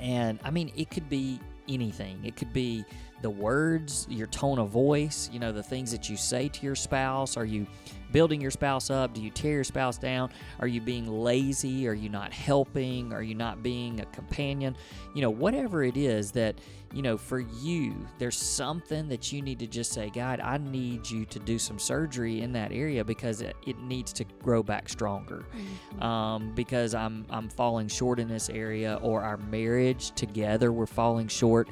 and 0.00 0.38
I 0.44 0.50
mean, 0.50 0.72
it 0.76 0.90
could 0.90 1.08
be 1.08 1.40
anything. 1.68 2.20
It 2.24 2.36
could 2.36 2.52
be 2.52 2.84
the 3.24 3.30
words, 3.30 4.06
your 4.10 4.26
tone 4.26 4.58
of 4.58 4.68
voice, 4.68 5.30
you 5.32 5.38
know, 5.38 5.50
the 5.50 5.62
things 5.62 5.90
that 5.90 6.10
you 6.10 6.16
say 6.16 6.46
to 6.46 6.62
your 6.62 6.74
spouse. 6.74 7.38
Are 7.38 7.46
you 7.46 7.66
building 8.12 8.38
your 8.38 8.50
spouse 8.50 8.90
up? 8.90 9.14
Do 9.14 9.22
you 9.22 9.30
tear 9.30 9.54
your 9.54 9.64
spouse 9.64 9.96
down? 9.96 10.28
Are 10.60 10.66
you 10.66 10.82
being 10.82 11.06
lazy? 11.06 11.88
Are 11.88 11.94
you 11.94 12.10
not 12.10 12.34
helping? 12.34 13.14
Are 13.14 13.22
you 13.22 13.34
not 13.34 13.62
being 13.62 14.00
a 14.00 14.04
companion? 14.04 14.76
You 15.14 15.22
know, 15.22 15.30
whatever 15.30 15.82
it 15.82 15.96
is 15.96 16.32
that, 16.32 16.60
you 16.92 17.00
know, 17.00 17.16
for 17.16 17.40
you, 17.40 17.96
there's 18.18 18.36
something 18.36 19.08
that 19.08 19.32
you 19.32 19.40
need 19.40 19.58
to 19.60 19.66
just 19.66 19.94
say, 19.94 20.10
God, 20.10 20.40
I 20.40 20.58
need 20.58 21.08
you 21.08 21.24
to 21.24 21.38
do 21.38 21.58
some 21.58 21.78
surgery 21.78 22.42
in 22.42 22.52
that 22.52 22.72
area 22.72 23.02
because 23.06 23.40
it, 23.40 23.56
it 23.66 23.78
needs 23.78 24.12
to 24.12 24.24
grow 24.42 24.62
back 24.62 24.90
stronger. 24.90 25.46
Mm-hmm. 25.56 26.02
Um, 26.02 26.52
because 26.54 26.94
I'm 26.94 27.24
I'm 27.30 27.48
falling 27.48 27.88
short 27.88 28.20
in 28.20 28.28
this 28.28 28.50
area, 28.50 28.98
or 29.00 29.22
our 29.22 29.38
marriage 29.38 30.10
together, 30.10 30.72
we're 30.72 30.84
falling 30.84 31.26
short 31.26 31.70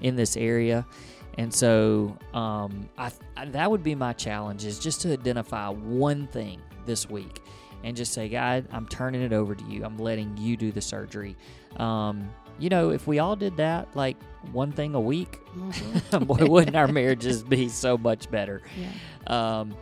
in 0.00 0.16
this 0.16 0.36
area. 0.36 0.86
And 1.36 1.52
so 1.52 2.16
um, 2.32 2.88
I, 2.96 3.10
I, 3.36 3.46
that 3.46 3.70
would 3.70 3.82
be 3.82 3.94
my 3.94 4.12
challenge 4.12 4.64
is 4.64 4.78
just 4.78 5.00
to 5.02 5.12
identify 5.12 5.68
one 5.68 6.26
thing 6.28 6.60
this 6.86 7.08
week 7.08 7.42
and 7.82 7.96
just 7.96 8.12
say, 8.12 8.28
God, 8.28 8.66
I'm 8.72 8.86
turning 8.86 9.22
it 9.22 9.32
over 9.32 9.54
to 9.54 9.64
you. 9.64 9.84
I'm 9.84 9.98
letting 9.98 10.36
you 10.36 10.56
do 10.56 10.72
the 10.72 10.80
surgery. 10.80 11.36
Um, 11.76 12.30
you 12.58 12.68
know, 12.68 12.90
if 12.90 13.06
we 13.06 13.18
all 13.18 13.36
did 13.36 13.56
that, 13.56 13.94
like 13.96 14.16
one 14.52 14.72
thing 14.72 14.94
a 14.94 15.00
week, 15.00 15.40
mm-hmm. 15.56 16.24
boy, 16.24 16.46
wouldn't 16.46 16.76
our 16.76 16.88
marriages 16.92 17.42
be 17.42 17.68
so 17.68 17.98
much 17.98 18.30
better? 18.30 18.62
Yeah. 18.78 19.60
Um, 19.60 19.74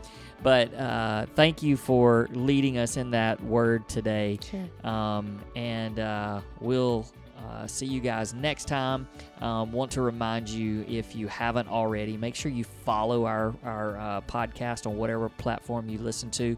but 0.42 0.74
uh, 0.74 1.26
thank 1.36 1.62
you 1.62 1.76
for 1.76 2.28
leading 2.32 2.78
us 2.78 2.96
in 2.96 3.12
that 3.12 3.42
word 3.44 3.88
today. 3.88 4.38
Sure. 4.50 4.90
Um, 4.90 5.38
and 5.54 6.00
uh, 6.00 6.40
we'll 6.60 7.06
uh, 7.44 7.66
see 7.66 7.86
you 7.86 8.00
guys 8.00 8.34
next 8.34 8.66
time. 8.66 9.06
Um, 9.40 9.72
want 9.72 9.90
to 9.92 10.02
remind 10.02 10.48
you, 10.48 10.84
if 10.88 11.16
you 11.16 11.28
haven't 11.28 11.68
already, 11.68 12.16
make 12.16 12.34
sure 12.34 12.50
you 12.52 12.64
follow 12.64 13.24
our, 13.24 13.54
our 13.64 13.98
uh, 13.98 14.20
podcast 14.22 14.86
on 14.86 14.96
whatever 14.96 15.28
platform 15.28 15.88
you 15.88 15.98
listen 15.98 16.30
to 16.32 16.56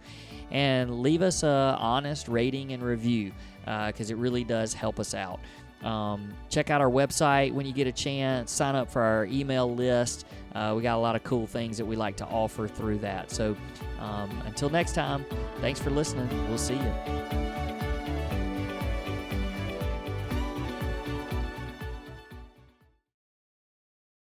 and 0.51 1.01
leave 1.03 1.23
us 1.23 1.43
a 1.43 1.77
honest 1.79 2.29
rating 2.29 2.73
and 2.73 2.83
review 2.83 3.33
because 3.61 4.11
uh, 4.11 4.15
it 4.15 4.19
really 4.19 4.45
does 4.45 4.75
help 4.75 5.01
us 5.01 5.15
out. 5.15 5.41
Um, 5.83 6.33
check 6.49 6.71
out 6.71 6.81
our 6.81 6.91
website 6.91 7.53
when 7.53 7.67
you 7.67 7.73
get 7.73 7.87
a 7.87 7.93
chance. 7.93 8.51
Sign 8.51 8.75
up 8.75 8.91
for 8.91 9.03
our 9.03 9.27
email 9.27 9.73
list. 9.75 10.27
Uh, 10.55 10.73
we 10.77 10.83
got 10.83 10.97
a 10.97 11.01
lot 11.01 11.15
of 11.15 11.25
cool 11.25 11.47
things 11.47 11.77
that 11.77 11.85
we 11.85 11.95
like 11.95 12.17
to 12.17 12.27
offer 12.27 12.67
through 12.67 12.99
that. 12.99 13.31
So 13.31 13.57
um, 14.01 14.31
until 14.47 14.71
next 14.71 14.95
time, 14.95 15.25
thanks 15.61 15.81
for 15.81 15.91
listening. 15.91 16.29
We'll 16.49 16.59
see 16.59 16.75
you. 16.75 17.84